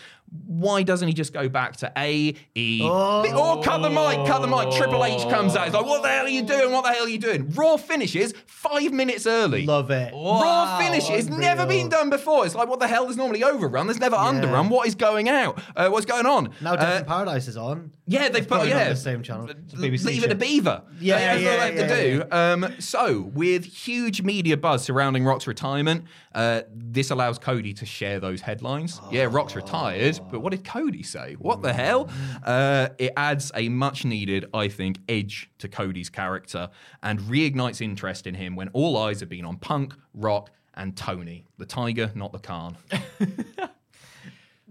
[0.46, 2.82] Why doesn't he just go back to A E?
[2.84, 4.72] Oh, cut the mic, cut the mic.
[4.76, 5.66] Triple H comes out.
[5.66, 6.72] He's like, "What the hell are you doing?
[6.72, 9.66] What the hell are you doing?" Raw finishes five minutes early.
[9.66, 10.14] Love it.
[10.14, 12.46] Raw finishes It's never been done before.
[12.46, 13.06] It's like, what the hell?
[13.06, 13.88] There's normally overrun.
[13.88, 14.70] There's never underrun.
[14.70, 15.62] What is going out?
[15.76, 16.50] Uh, what's going on?
[16.62, 17.92] Now Death Uh, in Paradise is on.
[18.08, 19.50] yeah, they've put yeah the same channel.
[19.50, 20.84] It's a BBC Leave it a beaver.
[21.00, 22.66] Yeah, that's yeah, what they have yeah, to do.
[22.66, 28.20] Um, so, with huge media buzz surrounding Rock's retirement, uh, this allows Cody to share
[28.20, 29.00] those headlines.
[29.12, 31.36] Yeah, Rock's retired, but what did Cody say?
[31.40, 32.10] What the hell?
[32.44, 36.70] Uh, it adds a much needed, I think, edge to Cody's character
[37.02, 41.46] and reignites interest in him when all eyes have been on Punk, Rock, and Tony,
[41.58, 42.78] the Tiger, not the Khan.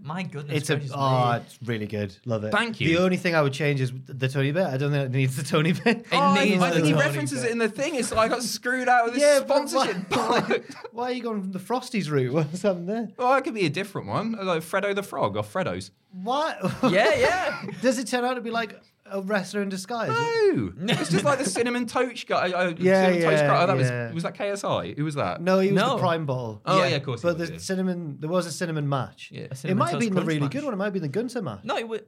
[0.03, 1.45] my goodness, It's a gracious ah, oh, me.
[1.45, 2.15] it's really good.
[2.25, 2.51] Love it.
[2.51, 2.89] Thank you.
[2.89, 4.65] The only thing I would change is the Tony bit.
[4.67, 6.05] I don't think it needs the Tony bit.
[6.11, 7.49] Oh, I, needs I the think he Tony references bit.
[7.49, 7.95] it in the thing.
[7.95, 10.09] It's like I got screwed out of this Yeah, but sponsorship.
[10.09, 12.33] why, why are you going from the Frosties route?
[12.33, 13.07] What's happened there?
[13.17, 15.91] well, it could be a different one, like Freddo the Frog or Freddo's.
[16.21, 16.59] What?
[16.91, 17.63] yeah, yeah.
[17.81, 20.09] Does it turn out to be like a wrestler in disguise?
[20.09, 22.51] No, it's just like the cinnamon toast guy.
[22.51, 23.63] Uh, Yeah, cinnamon toast yeah, guy.
[23.63, 24.05] Oh, that yeah.
[24.07, 24.97] was was that KSI?
[24.97, 25.41] Who was that?
[25.41, 25.93] No, he was No.
[25.95, 26.61] the prime Ball.
[26.65, 27.59] Oh, yeah, of course he But was, the yeah.
[27.59, 29.29] cinnamon, there was a cinnamon match.
[29.31, 29.47] Yeah.
[29.63, 30.51] A It might have been the really match.
[30.51, 30.73] good one.
[30.73, 31.59] It might be the Gunther match.
[31.63, 32.01] No, it was,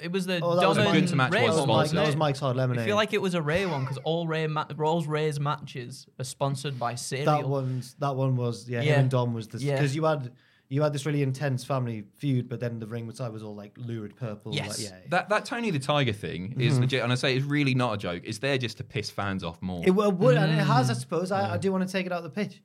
[0.00, 1.90] it was the Oh, that was Don a and Gunther match Rey was one, Mike,
[1.90, 2.16] that was?
[2.16, 2.82] Mike's Hard Lemonade.
[2.82, 6.06] I feel like it was a Rey one because all Rey ma- all Rey's matches
[6.20, 7.26] are sponsored by cereal.
[7.26, 8.82] that one's that one was yeah.
[8.82, 8.92] Yeah.
[8.94, 9.74] Him and Dom was the Yeah.
[9.74, 10.32] because you had
[10.68, 13.76] you had this really intense family feud, but then the ring side was all like
[13.76, 14.54] lurid purple.
[14.54, 14.68] Yes.
[14.68, 14.98] like, yeah.
[15.10, 16.82] That that Tony the Tiger thing is mm-hmm.
[16.82, 18.22] legit, and I say it's really not a joke.
[18.24, 19.82] It's there just to piss fans off more.
[19.84, 20.96] It well, would, and it has, I mm.
[20.96, 21.30] suppose.
[21.30, 22.62] I, I do want to take it out of the pitch.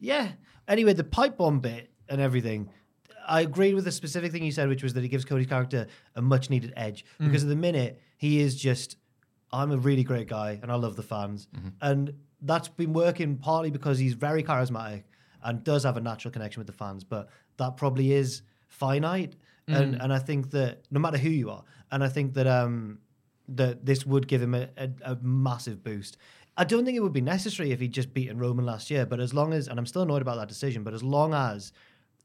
[0.00, 0.32] Yeah.
[0.66, 2.70] Anyway, the pipe bomb bit and everything.
[3.26, 5.86] I agreed with the specific thing you said, which was that it gives Cody's character
[6.14, 7.26] a much needed edge mm.
[7.26, 8.96] because at the minute he is just
[9.52, 11.48] I'm a really great guy and I love the fans.
[11.56, 11.68] Mm-hmm.
[11.80, 15.04] And that's been working partly because he's very charismatic
[15.42, 19.36] and does have a natural connection with the fans, but that probably is finite.
[19.68, 19.80] Mm.
[19.80, 22.98] And and I think that no matter who you are, and I think that um
[23.48, 26.16] that this would give him a, a, a massive boost.
[26.56, 29.20] I don't think it would be necessary if he'd just beaten Roman last year, but
[29.20, 31.72] as long as and I'm still annoyed about that decision, but as long as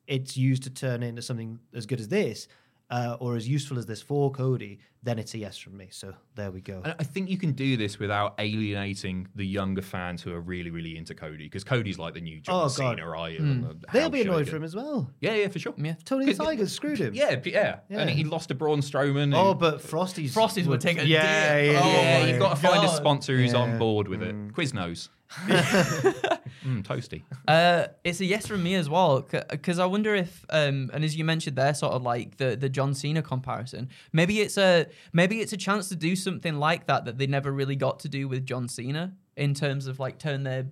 [0.07, 2.47] it's used to turn into something as good as this,
[2.89, 5.87] uh, or as useful as this for Cody, then it's a yes from me.
[5.91, 6.81] So there we go.
[6.83, 10.71] And I think you can do this without alienating the younger fans who are really,
[10.71, 12.71] really into Cody, because Cody's like the new John Oh, God.
[12.71, 13.39] Cena, right?
[13.39, 14.51] And the They'll be annoyed shaker.
[14.51, 15.09] for him as well.
[15.21, 15.73] Yeah, yeah, for sure.
[15.77, 15.95] Yeah.
[16.03, 17.13] Tony the Tiger screwed him.
[17.13, 17.99] Yeah, yeah, Yeah.
[17.99, 19.33] And he lost to Braun Strowman.
[19.35, 21.73] Oh, but Frosty's Frosties would take a yeah, dip.
[21.73, 23.59] yeah, Oh yeah, you've got to find a sponsor who's Yeah.
[23.59, 24.35] on board with it.
[24.53, 25.09] Quiznos.
[25.31, 27.21] mm, toasty.
[27.47, 31.15] Uh, it's a yes from me as well, because I wonder if, um, and as
[31.15, 33.89] you mentioned there, sort of like the the John Cena comparison.
[34.11, 37.51] Maybe it's a maybe it's a chance to do something like that that they never
[37.51, 40.65] really got to do with John Cena in terms of like turn their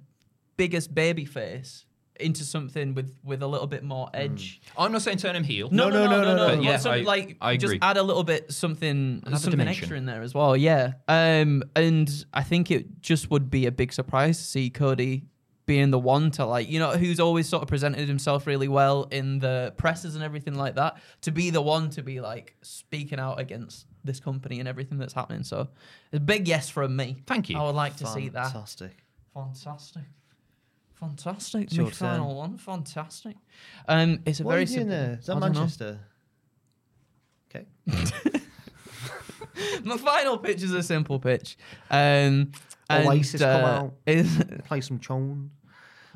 [0.58, 1.86] biggest baby face
[2.20, 4.61] into something with with a little bit more edge.
[4.78, 5.70] I'm not saying turn him heel.
[5.72, 6.47] No, no, no, no, no.
[6.47, 9.59] But But yeah, some- I- like I just add a little bit something Another something
[9.59, 9.84] dimension.
[9.84, 10.55] extra in there as well.
[10.57, 10.93] Yeah.
[11.07, 15.24] Um, and I think it just would be a big surprise to see Cody
[15.65, 19.03] being the one to like, you know, who's always sort of presented himself really well
[19.11, 23.20] in the presses and everything like that, to be the one to be like speaking
[23.20, 25.43] out against this company and everything that's happening.
[25.43, 25.68] So,
[26.13, 27.18] it's a big yes from me.
[27.28, 27.57] Thank you.
[27.57, 28.45] I would like to see that.
[28.53, 29.03] Fantastic.
[29.34, 30.03] Fantastic.
[31.00, 31.72] Fantastic.
[31.74, 32.58] Your final one.
[32.58, 33.36] Fantastic.
[33.88, 35.18] Um, it's a What very are you doing there?
[35.20, 35.39] Is that I.
[35.39, 36.00] Manchester?
[37.50, 37.68] Okay.
[39.84, 41.58] My final pitch is a simple pitch.
[41.89, 42.52] Um,
[42.89, 43.93] and, Oasis come uh, out.
[44.08, 45.52] Is Play some chone.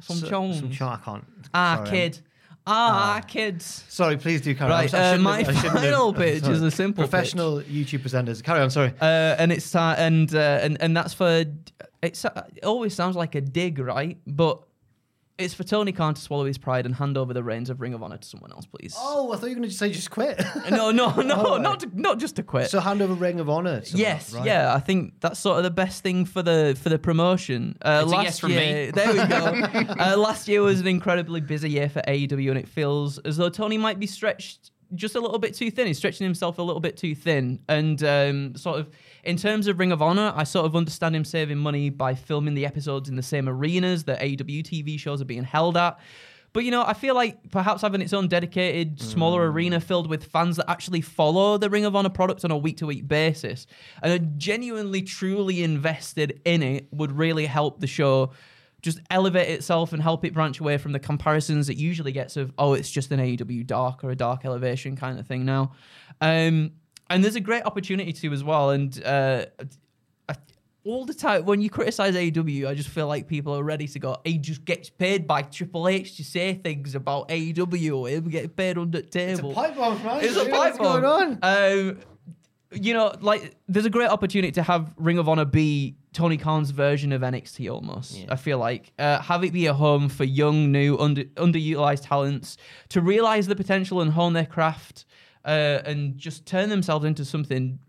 [0.01, 0.59] some So- chones.
[0.59, 0.93] Some chone.
[0.93, 1.25] I can't.
[1.53, 2.19] Ah, Sorry, kid.
[2.67, 3.83] Ah, kids.
[3.89, 5.15] Sorry, please do carry Right, on.
[5.15, 7.09] Uh, my final pitch is a simple pitch.
[7.11, 8.43] Professional YouTube presenters.
[8.43, 8.69] Carry on.
[8.69, 8.93] Sorry.
[9.01, 11.43] Uh, and it's uh, and uh, and and that's for
[12.03, 14.17] it's uh, it always sounds like a dig, right?
[14.27, 14.61] But
[15.43, 17.93] it's for Tony Khan to swallow his pride and hand over the reins of Ring
[17.93, 18.95] of Honor to someone else, please.
[18.97, 20.41] Oh, I thought you were going to say just quit.
[20.71, 21.61] No, no, no, Oh, right.
[21.61, 22.69] not to, not just to quit.
[22.69, 23.81] so hand over Ring of Honor.
[23.81, 24.45] to Yes, right?
[24.45, 27.77] yeah, I think that's sort of the best thing for the for the promotion.
[27.81, 28.91] Uh, It's a last yes from year, me.
[28.91, 29.93] there we go.
[29.99, 33.49] uh, last year was an incredibly busy year for AEW, and it feels as though
[33.49, 35.87] Tony might be stretched just a little bit too thin.
[35.87, 38.89] He's stretching himself a little bit too thin, and um, sort of
[39.23, 42.53] in terms of Ring of Honor, I sort of understand him saving money by filming
[42.53, 45.99] the episodes in the same arenas that AEW TV shows are being held at.
[46.53, 50.25] But you know, I feel like perhaps having its own dedicated, smaller arena filled with
[50.25, 53.67] fans that actually follow the Ring of Honor product on a week to week basis
[54.03, 58.31] and are genuinely, truly invested in it would really help the show
[58.81, 62.51] just elevate itself and help it branch away from the comparisons it usually gets of,
[62.57, 65.73] oh, it's just an AEW dark or a dark elevation kind of thing now.
[66.19, 66.71] Um,
[67.09, 68.71] and there's a great opportunity to as well.
[68.71, 69.45] And uh,
[70.29, 70.35] I,
[70.83, 73.99] all the time when you criticize AEW, I just feel like people are ready to
[73.99, 74.17] go.
[74.23, 78.77] He just gets paid by Triple H to say things about AEW him getting paid
[78.77, 79.51] under the table.
[79.51, 80.23] It's a pipe bomb, man.
[80.23, 81.01] It's a pipe What's bomb.
[81.01, 81.39] going on?
[81.43, 81.99] Um,
[82.71, 86.71] you know, like there's a great opportunity to have Ring of Honor be Tony Khan's
[86.71, 88.25] version of NXT almost.
[88.29, 92.57] I feel like uh, have it be a home for young, new, under underutilized talents
[92.89, 95.05] to realize the potential and hone their craft,
[95.45, 97.79] uh, and just turn themselves into something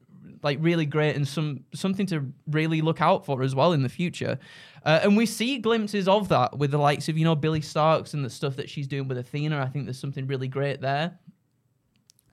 [0.44, 3.88] like really great and some something to really look out for as well in the
[3.88, 4.38] future.
[4.84, 8.14] Uh, and we see glimpses of that with the likes of you know Billie Starkz
[8.14, 9.60] and the stuff that she's doing with Athena.
[9.60, 11.18] I think there's something really great there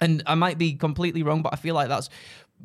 [0.01, 2.09] and I might be completely wrong, but I feel like that's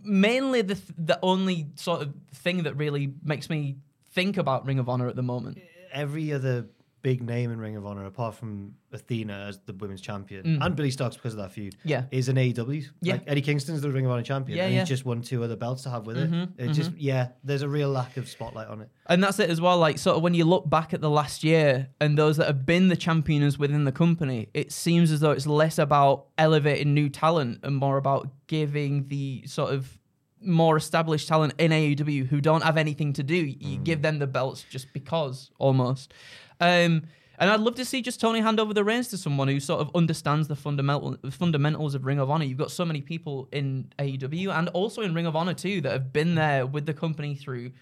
[0.02, 3.76] mainly the th- the only sort of thing that really makes me
[4.12, 5.58] think about Ring of Honor at the moment.
[5.92, 6.66] Every other
[7.04, 10.90] big name in Ring of Honor, apart from Athena as the women's champion and Billie
[10.90, 11.78] Starkz because of that feud, Mm.
[11.84, 12.04] Yeah.
[12.10, 12.82] is an AEW.
[13.02, 13.12] Yeah.
[13.14, 14.56] Like Eddie Kingston's the Ring of Honor champion.
[14.56, 14.80] Yeah, and yeah.
[14.80, 16.30] He's just won two other belts to have with it.
[16.32, 18.88] Mhm, It just yeah, there's a real lack of spotlight on it.
[19.06, 19.78] And that's it as well.
[19.78, 22.64] Like sort of when you look back at the last year and those that have
[22.64, 27.10] been the champions within the company, it seems as though it's less about elevating new
[27.10, 29.98] talent and more about giving the sort of
[30.46, 33.34] more established talent in AEW who don't have anything to do.
[33.34, 36.12] You give them the belts just because almost.
[36.60, 37.02] Um,
[37.38, 39.80] and I'd love to see just Tony hand over the reins to someone who sort
[39.80, 42.44] of understands the fundamental fundamentals of Ring of Honor.
[42.44, 45.92] You've got so many people in AEW and also in Ring of Honor too that
[45.92, 47.72] have been there with the company through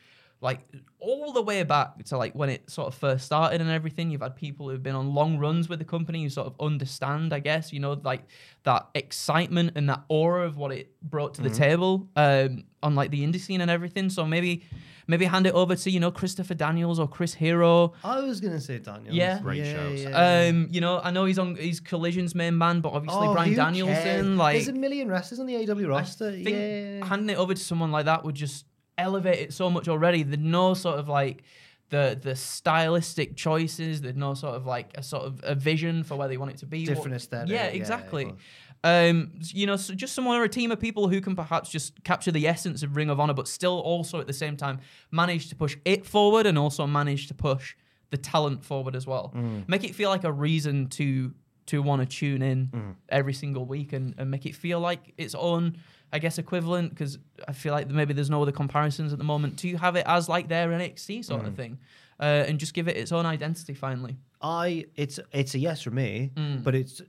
[0.41, 0.61] like
[0.99, 4.11] all the way back to like when it sort of first started and everything.
[4.11, 7.33] You've had people who've been on long runs with the company who sort of understand,
[7.33, 8.23] I guess, you know, like
[8.65, 13.11] that excitement and that aura of what it brought to the table um, on like
[13.11, 14.11] the indie scene and everything.
[14.11, 14.65] So maybe
[15.13, 17.93] maybe hand it over to, you know, Christopher Daniels or Chris Hero.
[18.03, 19.15] I was gonna say Daniels.
[19.15, 19.39] Yeah.
[19.41, 20.05] Great shows.
[20.13, 23.51] Um, you know, I know he's on he's Collision's main man, but obviously Oh, Brian
[23.51, 24.27] who Danielson, cares?
[24.27, 26.29] like there's a million wrestlers on the AEW roster.
[26.31, 27.05] I think yeah.
[27.07, 28.65] handing it over to someone like that would just
[28.99, 30.23] elevate it so much already.
[30.23, 31.43] There's no sort of like
[31.91, 34.01] the the stylistic choices.
[34.01, 36.57] There's no sort of like a sort of a vision for where they want it
[36.59, 36.87] to be.
[36.87, 38.25] Different What- aesthetic, Yeah, yeah, exactly.
[38.25, 38.37] of
[38.85, 42.03] um, you know, so just someone or a team of people who can perhaps just
[42.05, 44.81] capture the essence of Ring of Honor, but still also at the same time
[45.11, 47.75] manage to push it forward and also manage to push
[48.11, 49.33] the talent forward as well.
[49.37, 49.69] Mm.
[49.69, 51.33] Make it feel like a reason to
[51.67, 52.95] to want to tune in Mm.
[53.09, 55.77] every single week and, and make it feel like its own,
[56.13, 56.91] I guess, equivalent.
[56.91, 60.05] Because I feel like maybe there's no other comparisons at the moment to have it
[60.07, 61.47] as like their NXT sort Mm.
[61.47, 61.79] of thing,
[62.19, 64.17] uh, and just give it its own identity finally.
[64.43, 66.33] I it's it's a yes for me,
[66.65, 67.01] but it's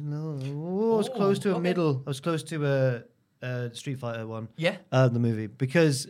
[0.00, 0.38] no.
[0.40, 1.60] I was Oh, close to a okay.
[1.60, 2.02] middle.
[2.06, 3.02] I was close to a,
[3.46, 4.48] a Street Fighter one.
[4.56, 4.76] Yeah.
[4.92, 6.08] uh, the movie because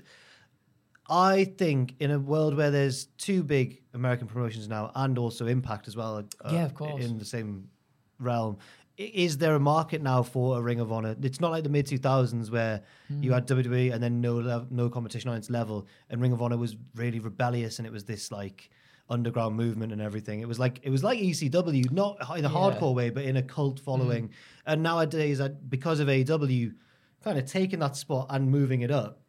[1.09, 5.87] I think in a world where there's two big American promotions now and also Impact
[5.89, 6.25] as well.
[6.45, 7.05] uh, Yeah, of course.
[7.05, 7.69] In the same
[8.19, 8.57] realm.
[8.97, 11.17] Is there a market now for a Ring of Honor?
[11.21, 13.35] It's not like the mid 2000s where you Hmm.
[13.35, 16.77] had WWE and then no no competition on its level, and Ring of Honor was
[16.95, 18.71] really rebellious and it was this like
[19.11, 20.41] underground movement and everything.
[20.41, 22.55] It was like it was like ECW, not in a Yeah.
[22.55, 23.85] hardcore way, but in a cult mm.
[23.85, 24.31] following.
[24.67, 26.75] And nowadays, I, because of AEW,
[27.23, 29.21] kind of taking that spot and moving it up,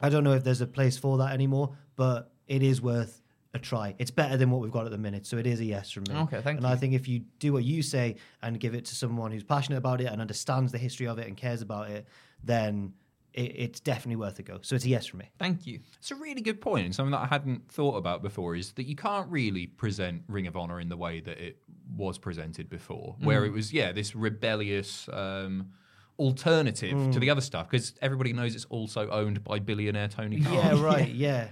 [0.00, 3.22] I don't know if there's a place for that anymore, but it is worth
[3.54, 3.94] a try.
[3.98, 6.04] It's better than what we've got at the minute, so it is a yes from
[6.08, 6.14] me.
[6.14, 6.66] Okay, thank and you.
[6.66, 9.44] And I think if you do what you say and give it to someone who's
[9.44, 12.06] passionate about it and understands the history of it and cares about it,
[12.42, 12.92] then
[13.34, 14.58] it's definitely worth a go.
[14.62, 15.30] So it's a yes from me.
[15.38, 15.80] Thank you.
[15.98, 18.84] It's a really good point, and something that I hadn't thought about before is that
[18.86, 21.58] you can't really present Ring of Honor in the way that it
[21.96, 23.46] was presented before, where Mm.
[23.48, 25.70] it was, yeah, this rebellious um,
[26.18, 27.12] alternative Mm.
[27.12, 30.52] to the other stuff, because everybody knows it's also owned by billionaire Tony Khan.
[30.54, 31.08] Yeah, right.
[31.14, 31.48] Yeah.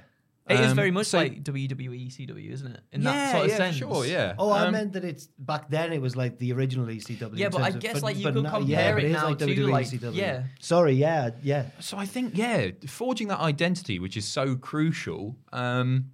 [0.52, 2.80] It is Um, very much so- like WWE, ECW, isn't it?
[2.92, 3.76] In that sort of yeah, sense.
[3.76, 4.34] sure, yeah.
[4.38, 5.92] Oh, I Um, meant that it's back then.
[5.92, 7.38] It was like the original ECW.
[7.38, 9.12] Yeah, in but I terms of- guess, like, you could now- compare but it is
[9.14, 10.14] now like to, WWE, like, ECW.
[10.16, 10.44] yeah.
[10.60, 11.66] Sorry, yeah, yeah.
[11.80, 16.10] So I think, yeah, forging that identity, which is so crucial, um,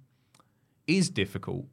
[0.87, 1.65] is difficult.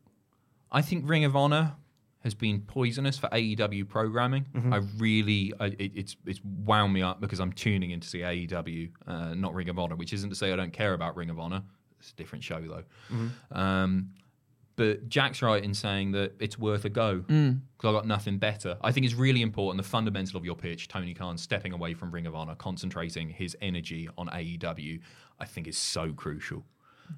[0.70, 1.74] I think Ring of Honor
[2.20, 4.46] has been poisonous for AEW programming.
[4.72, 8.18] I really, I, it, it's it's wound me up because I'm tuning in to see
[8.18, 11.30] AEW, uh, not Ring of Honor, which isn't to say I don't care about Ring
[11.30, 11.62] of Honor.
[12.06, 12.84] It's a different show though.
[13.52, 14.10] Um,
[14.76, 18.76] but Jack's right in saying that it's worth a go because I've got nothing better.
[18.82, 19.82] I think it's really important.
[19.82, 23.56] The fundamental of your pitch, Tony Khan stepping away from Ring of Honor, concentrating his
[23.62, 25.00] energy on AEW,
[25.40, 26.62] I think is so crucial.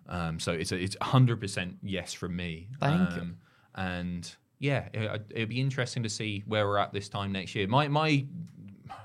[0.09, 2.69] Um, so it's a, it's 100% yes from me.
[2.79, 3.21] Thank you.
[3.23, 3.37] um,
[3.75, 7.67] And yeah, it, it'd be interesting to see where we're at this time next year.
[7.67, 8.25] My my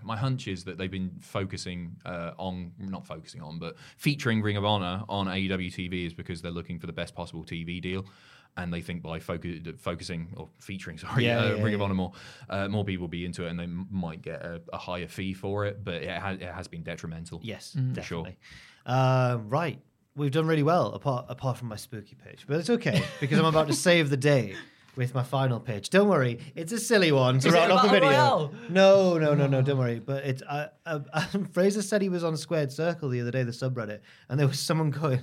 [0.04, 4.58] my hunch is that they've been focusing uh, on not focusing on, but featuring Ring
[4.58, 8.06] of Honor on AEW TV is because they're looking for the best possible TV deal.
[8.56, 11.82] And they think by focus, focusing or featuring, sorry, Yeah, uh, yeah, Ring of.
[11.82, 12.12] Honor more,
[12.50, 15.08] uh, more people will be into it, and they m- might get a, a higher
[15.08, 15.84] fee for it.
[15.84, 17.40] But it, ha- it has been detrimental.
[17.44, 17.82] Yes, sure.
[17.94, 18.38] definitely.
[18.86, 19.80] Uh, right,
[20.16, 23.46] we've done really well apart apart from my spooky pitch, but it's okay because I'm
[23.46, 24.54] about to save the day
[24.96, 25.90] with my final pitch.
[25.90, 28.52] Don't worry, it's a silly one to Is round off the video.
[28.70, 29.62] No, no, no, no.
[29.62, 30.00] Don't worry.
[30.00, 31.00] But it's uh, uh,
[31.52, 34.60] Fraser said he was on Squared Circle the other day, the subreddit, and there was
[34.60, 35.22] someone going,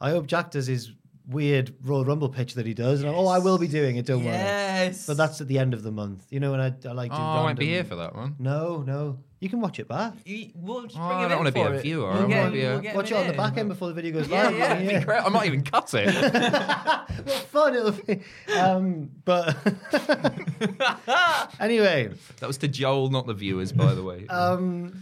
[0.00, 0.92] "I hope Jack does his."
[1.28, 4.04] Weird Royal Rumble pitch that he does, and I'm, oh, I will be doing it.
[4.06, 4.34] Don't worry.
[4.34, 5.06] Yes.
[5.06, 6.54] But that's at the end of the month, you know.
[6.54, 7.22] And I, I like Oh, to.
[7.22, 8.34] I won't be here for that one.
[8.40, 9.20] No, no.
[9.40, 10.12] You can watch it back.
[10.26, 11.80] You, we'll just Oh, bring I don't wanna be a it.
[11.82, 13.36] viewer, I We'll wanna be a- we'll Watch it him on the in.
[13.38, 14.58] back end before the video goes Yeah, live.
[14.58, 15.22] yeah, It'd be great.
[15.22, 16.14] I might even cut it.
[17.24, 18.20] what fun it'll be.
[18.54, 19.56] Um, but
[21.60, 22.10] anyway,
[22.40, 24.26] that was to Joel, not the viewers, by the way.
[24.28, 25.00] um,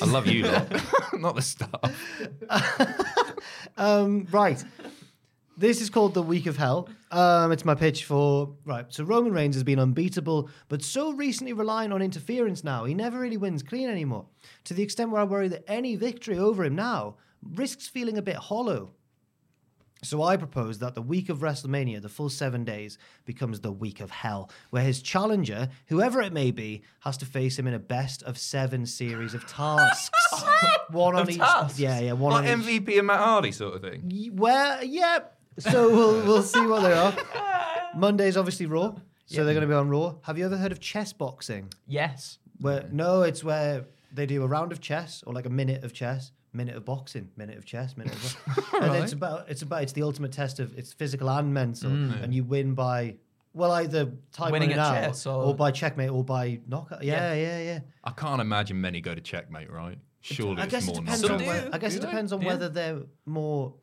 [0.00, 0.70] I love you, lot.
[1.20, 3.30] not the staff.
[3.76, 4.64] um, right.
[5.60, 6.88] This is called the Week of Hell.
[7.10, 8.86] Um, it's my pitch for right.
[8.88, 13.18] So Roman Reigns has been unbeatable, but so recently relying on interference now, he never
[13.20, 14.24] really wins clean anymore.
[14.64, 18.22] To the extent where I worry that any victory over him now risks feeling a
[18.22, 18.92] bit hollow.
[20.02, 22.96] So I propose that the week of WrestleMania, the full seven days,
[23.26, 27.58] becomes the week of hell, where his challenger, whoever it may be, has to face
[27.58, 30.08] him in a best of seven series of tasks.
[30.90, 31.36] one on Of each.
[31.36, 31.78] tasks?
[31.78, 32.80] Yeah, yeah, one Like on each.
[32.82, 34.30] MVP and Matt Hardy sort of thing.
[34.32, 35.18] Well, yeah.
[35.58, 37.14] So we'll we'll see what they are.
[37.94, 38.94] Monday's obviously Raw,
[39.26, 40.14] so they're going to be on Raw.
[40.22, 41.72] Have you ever heard of chess boxing?
[41.86, 42.38] Yes.
[42.60, 45.92] Where no, it's where they do a round of chess or like a minute of
[45.92, 48.36] chess, minute of boxing, minute of chess, minute of.
[48.46, 48.82] boxing.
[48.82, 52.22] and it's about it's about it's the ultimate test of it's physical and mental, mm.
[52.22, 53.16] and you win by.
[53.52, 55.46] Well, either time Winning running at out, chess or...
[55.46, 57.02] or- by checkmate, or by knockout.
[57.02, 57.78] Yeah, yeah, yeah.
[58.04, 59.98] I can't imagine many go to checkmate, right?
[60.20, 61.30] Surely I guess it's it more depends nonsense.
[61.32, 61.38] on.
[61.40, 61.74] Some Whether, do.
[61.74, 62.06] I guess Do it they?
[62.06, 62.46] depends on Yeah.
[62.46, 63.74] whether they're more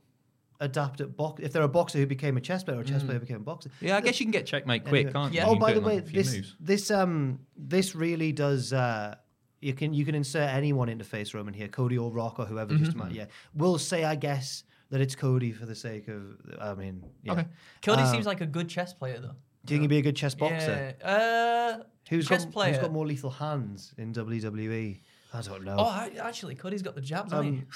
[0.60, 1.42] adept at box.
[1.44, 3.38] If they're a boxer who became a chess player, or a chess player who became
[3.38, 3.70] a boxer.
[3.82, 5.14] Yeah, I guess you can get checkmate quick, Anyway.
[5.14, 5.38] can't you?
[5.40, 5.46] Yeah.
[5.46, 6.56] You Oh, can by the way, like, this moves.
[6.60, 9.16] this um this really does uh
[9.62, 12.74] you can you can insert anyone into face Roman here, Cody or Rock or whoever.
[12.74, 12.98] Mm-hmm.
[12.98, 16.24] ma- yeah, we'll say I guess that it's Cody for the sake of.
[16.62, 17.34] I mean, yeah.
[17.34, 17.46] Okay.
[17.82, 19.36] Cody Uh, seems like a good chess player, though.
[19.66, 20.96] Do you think he'd be a good chess boxer?
[21.02, 21.08] Yeah.
[21.80, 22.72] Uh, Who's chess got player?
[22.72, 25.02] who's got more lethal hands in WWE?
[25.34, 25.76] I don't know.
[25.78, 27.34] Oh, I, actually, Cody's got the jabs?
[27.34, 27.68] Um,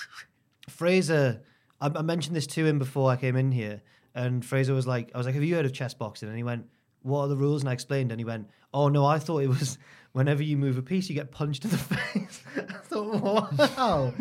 [0.69, 1.41] Fraser,
[1.82, 3.82] I, I mentioned this to him before I came in here,
[4.15, 6.43] and Fraser was like, I was like, "Have you heard of chess boxing?" And he
[6.43, 6.67] went,
[7.01, 9.49] "What are the rules?" And I explained, and he went, "Oh no, I thought it
[9.49, 9.77] was
[10.13, 14.13] whenever you move a piece, you get punched in the face." I thought, "Wow,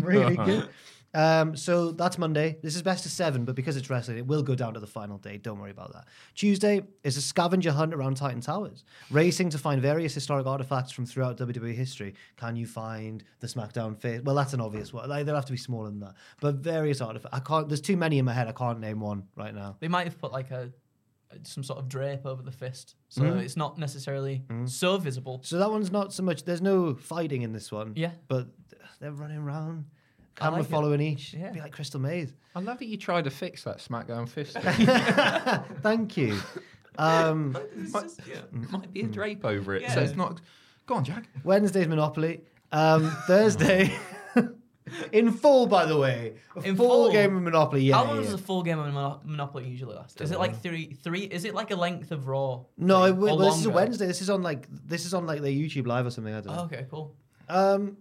[0.00, 0.68] really good."
[1.14, 2.58] Um, so that's Monday.
[2.62, 4.86] This is best of seven, but because it's wrestling, it will go down to the
[4.86, 5.36] final day.
[5.36, 6.06] Don't worry about that.
[6.34, 11.04] Tuesday is a scavenger hunt around Titan Towers, racing to find various historic artifacts from
[11.04, 12.14] throughout WWE history.
[12.36, 14.22] Can you find the SmackDown face?
[14.22, 15.08] Well, that's an obvious one.
[15.08, 16.14] Like, they'll have to be smaller than that.
[16.40, 17.36] But various artifacts.
[17.36, 17.68] I can't.
[17.68, 18.48] There's too many in my head.
[18.48, 19.76] I can't name one right now.
[19.80, 20.70] They might have put like a
[21.44, 23.40] some sort of drape over the fist, so Mhm.
[23.40, 25.40] it's not necessarily so visible.
[25.42, 26.44] So that one's not so much.
[26.44, 27.94] There's no fighting in this one.
[27.96, 28.10] Yeah.
[28.28, 28.48] But
[29.00, 29.86] they're running around.
[30.38, 30.70] I Camera like it.
[30.70, 31.34] following each.
[31.34, 31.50] Yeah.
[31.50, 32.32] Be like Crystal Maze.
[32.54, 34.56] I love that you tried to fix that SmackDown fist.
[35.82, 36.38] Thank you.
[36.98, 37.56] Um,
[38.70, 40.40] Might be a drape over it, so it's not.
[40.86, 41.24] Go on, Jack.
[41.44, 42.42] Wednesday's Monopoly.
[42.70, 43.94] Um, Thursday,
[45.12, 47.12] in full, by the way, a In full, full?
[47.12, 47.82] game of Monopoly.
[47.84, 47.96] Yeah.
[47.96, 48.22] How long yeah.
[48.22, 50.20] does a full game of Mono- Monopoly usually last?
[50.20, 50.94] Is it like three?
[51.02, 51.22] Three?
[51.24, 52.64] Is it like a length of Raw?
[52.76, 53.70] No, thing, it, well, this is a?
[53.70, 54.06] Wednesday.
[54.06, 56.34] This is on like this is on like their YouTube live or something.
[56.34, 56.62] I don't know.
[56.62, 57.14] Oh, okay, cool.
[57.48, 57.96] Um,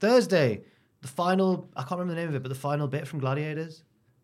[0.00, 0.62] Thursday,
[1.04, 1.68] the final.
[1.76, 3.82] I can't remember the name of it, but the final bit from Gladiators,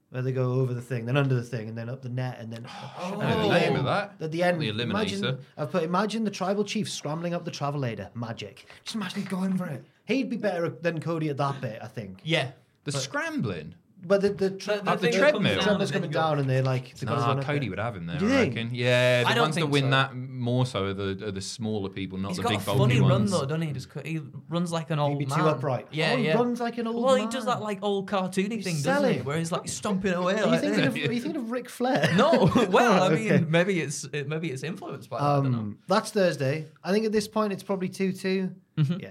[0.08, 2.38] where they go over the thing, then under the thing, and then up the net,
[2.40, 2.66] and then
[2.98, 3.18] oh.
[3.20, 4.14] I know the name of that.
[4.18, 5.38] At the end, The imagine, Eliminator.
[5.58, 8.08] I've put imagine the tribal chief scrambling up the travelator.
[8.16, 8.64] Magic.
[8.82, 9.84] Just imagine going for it.
[10.06, 12.20] He'd be better than Cody at that bit, I think.
[12.24, 12.52] Yeah.
[12.84, 13.74] The scrambling.
[14.02, 15.54] But the the, tra- The- the Up the thing that comes treadmill.
[15.56, 18.18] down treadmill's coming down, and they're like, the Nah, Cody would have him there.
[18.18, 18.54] Do you I think?
[18.56, 18.74] reckon.
[18.74, 19.90] Yeah, I the don't ones that think win so.
[19.90, 22.64] that more so are the, are the smaller people, not He's the got big a
[22.64, 23.30] bulky funny run ones.
[23.30, 23.72] though, doesn't he?
[23.72, 25.38] Just co- he runs like an old He'd be man.
[25.38, 25.88] too upright.
[25.92, 26.34] Yeah, Oh, he yeah.
[26.34, 27.56] runs like an old Well, he does man.
[27.58, 28.80] that like old cartoony thing, doesn't he?
[28.82, 29.24] selling.
[29.24, 30.34] Where he's like stomping away.
[30.36, 30.86] Are you like thinking this.
[30.88, 32.10] of are you thinking of Ric Flair?
[32.16, 33.44] No, well, I mean, Okay.
[33.48, 35.24] maybe it's it, maybe it's influenced by that.
[35.24, 35.58] I don't know.
[35.58, 36.68] Um, that's Thursday.
[36.82, 38.98] I think at this point it's probably two Mm-hmm.
[39.00, 39.08] Yeah.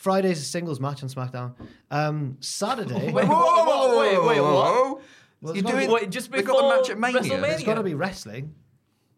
[0.00, 1.52] Friday's a singles match on SmackDown.
[1.90, 3.12] Um, Saturday.
[3.12, 5.02] Wait, whoa, whoa, whoa, wait, wait, what?
[5.42, 5.88] Well, You're doing.
[5.88, 7.20] Be, wait, just before they got the match at Mania.
[7.20, 7.48] WrestleMania?
[7.48, 8.54] There's got to be wrestling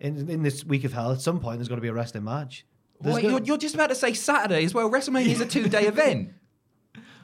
[0.01, 1.13] in in this week of hell.
[1.13, 2.67] At some point, there's got to be a wrestling match.
[3.01, 4.91] There's Wait, go- you're, you're just about to say Saturday as well.
[4.91, 6.31] WrestleMania is a two day event.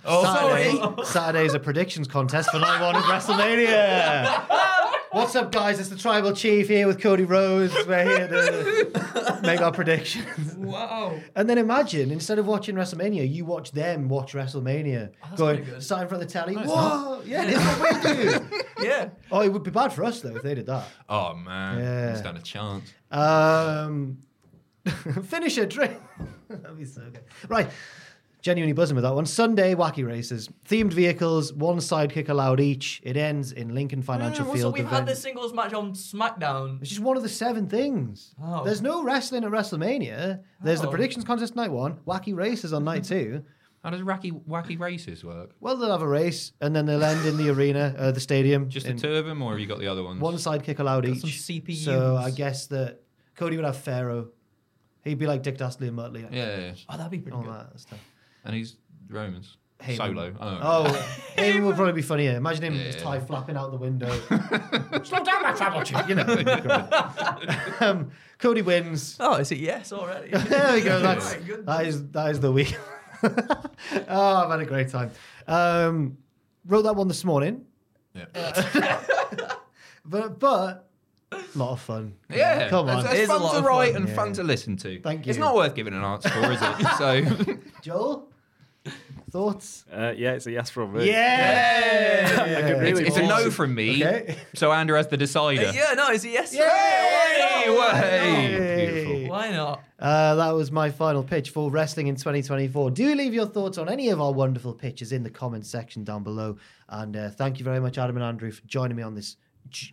[0.04, 0.70] Oh, sorry.
[0.76, 1.02] Saturday.
[1.04, 4.44] Saturday's a predictions contest for night one of WrestleMania.
[5.10, 5.80] What's up, guys?
[5.80, 7.74] It's the Tribal Chief here with Cody Rhodes.
[7.86, 10.54] We're here to make our predictions.
[10.54, 11.18] Wow.
[11.34, 15.10] And then imagine, instead of watching WrestleMania, you watch them watch WrestleMania.
[15.22, 15.82] that's going, pretty good.
[15.82, 16.54] sat in front of the telly.
[16.56, 17.22] Whoa!
[17.24, 18.48] Yeah, it's what we do.
[18.86, 19.08] Yeah.
[19.32, 20.86] oh, it would be bad for us, though, if they did that.
[21.08, 22.14] Oh man, Yeah.
[22.14, 22.92] stand a chance.
[23.10, 24.18] Um,
[25.24, 25.98] finish a drink.
[26.48, 27.24] That'd be so good.
[27.48, 27.68] Right.
[28.48, 29.26] Genuinely buzzing with that one.
[29.26, 30.48] Sunday, wacky races.
[30.66, 32.98] Themed vehicles, one sidekick allowed each.
[33.04, 34.72] It ends in Lincoln Financial so Field.
[34.72, 36.80] we've the had this singles match on SmackDown.
[36.80, 38.34] It's just one of the seven things.
[38.42, 38.64] Oh.
[38.64, 40.40] There's no wrestling at WrestleMania.
[40.62, 40.90] There's the Oh.
[40.90, 43.44] predictions contest night one, wacky races on night two.
[43.84, 45.50] How does wacky wacky races work?
[45.60, 48.70] Well, they'll have a race and then they'll end in the arena, uh, the stadium.
[48.70, 50.22] Just in the two of them, or have you got the other ones?
[50.22, 51.20] One sidekick allowed Got each.
[51.20, 51.84] some CPUs.
[51.84, 53.02] So I guess that
[53.36, 54.28] Cody would have Pharaoh.
[55.04, 56.22] He'd be like Dick Dastardly and Muttley.
[56.32, 56.72] Yeah, yeah, yeah.
[56.88, 57.52] Oh, that'd be pretty all good.
[57.52, 57.98] that stuff.
[58.44, 58.76] And he's
[59.08, 59.96] Romans Heyman.
[59.96, 60.34] solo.
[60.40, 62.36] Oh, Oh, Heyman would probably be funnier.
[62.36, 62.82] Imagine him Yeah.
[62.82, 64.10] his tie flapping out the window.
[65.04, 66.08] Slow down, my tribal chief.
[66.08, 66.88] You know.
[67.80, 69.16] um, Cody wins.
[69.20, 70.30] Oh, is it yes already?
[70.30, 71.00] There we go.
[71.00, 71.66] That's My goodness.
[71.66, 72.76] that is that is the week.
[73.22, 75.10] oh, I've had a great time.
[75.46, 76.18] Um,
[76.66, 77.64] wrote that one this morning,
[78.14, 78.26] yeah.
[80.04, 80.87] but but
[81.32, 82.14] a lot of fun.
[82.30, 84.14] Yeah, come on, It's, it's is a fun lot to write fun, and yeah.
[84.16, 85.00] fun to listen to.
[85.00, 85.30] Thank you.
[85.30, 86.88] It's not worth giving an answer for, is it?
[86.98, 88.28] So, Joel.
[89.30, 89.84] Thoughts?
[89.92, 91.06] Uh, yeah, it's a yes from me.
[91.10, 94.02] Yeah, could it's, really it's a no from me.
[94.02, 94.36] Okay.
[94.54, 95.70] So Andrew has the decider.
[95.74, 96.54] yeah, no, it's a yes?
[96.54, 96.60] Yay!
[96.60, 98.00] Hey, Why not?
[98.00, 98.86] way.
[98.86, 99.28] Beautiful.
[99.28, 99.84] Why not?
[99.98, 102.90] Uh, that was my final pitch for wrestling in 2024.
[102.92, 106.22] Do leave your thoughts on any of our wonderful pitches in the comments section down
[106.22, 106.56] below.
[106.88, 109.36] And uh, thank you very much, Adam and Andrew, for joining me on this j-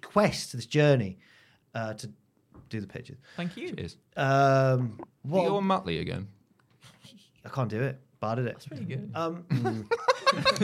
[0.04, 1.18] quest, this journey
[1.74, 2.10] uh, to
[2.70, 3.18] do the pitches.
[3.38, 3.72] Thank you.
[3.74, 3.98] Cheers.
[4.18, 5.44] Um, What?
[5.44, 6.28] what, You're Muttley again.
[7.46, 8.00] I can't do it.
[8.20, 8.54] Bad at it.
[8.54, 9.12] That's pretty good.
[9.14, 9.46] Um,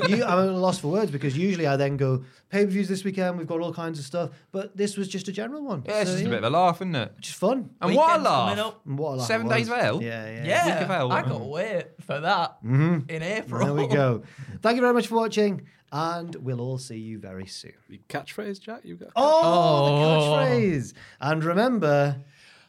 [0.09, 2.87] you, I'm at a loss for words because usually I then go pay per views
[2.87, 3.37] this weekend.
[3.37, 5.83] We've got all kinds of stuff, but this was just a general one.
[5.85, 7.13] Yeah, it's So, just a bit of a laugh, isn't it?
[7.19, 7.69] just fun.
[7.81, 8.73] And what a Weekend's coming laugh!
[8.87, 10.01] And what a laugh Seven it days of hell?
[10.01, 10.43] Yeah, yeah.
[10.45, 11.11] Yeah, Week of hell.
[11.11, 13.63] I can't wait for that in April.
[13.63, 14.23] There we go.
[14.61, 17.73] Thank you very much for watching, and we'll all see you very soon.
[18.09, 18.81] Catchphrase, Jack?
[18.83, 19.09] You got.
[19.15, 20.35] Oh, Oh.
[20.37, 20.93] the catchphrase.
[21.19, 22.17] And remember,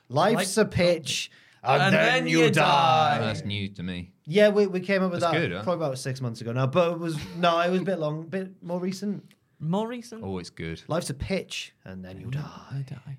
[0.08, 1.30] life's a pitch,
[1.62, 3.18] and, then, you die.
[3.20, 4.12] That's new to me.
[4.24, 5.62] Yeah, we, we came up with That's that good, huh?
[5.62, 8.22] probably about six months ago now, but it was no, it was a bit long,
[8.24, 9.24] bit more recent.
[9.60, 10.24] More recent.
[10.24, 10.82] Oh, it's good.
[10.88, 12.40] Life's a pitch, and then you die.
[12.70, 13.18] I die.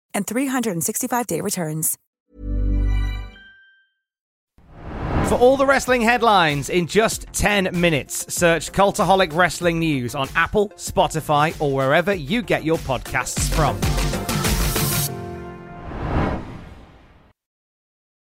[0.13, 1.97] and 365-day returns.
[5.31, 10.71] For all the wrestling headlines in just 10 minutes, search Cultaholic Wrestling News on Apple,
[10.71, 13.79] Spotify, or wherever you get your podcasts from.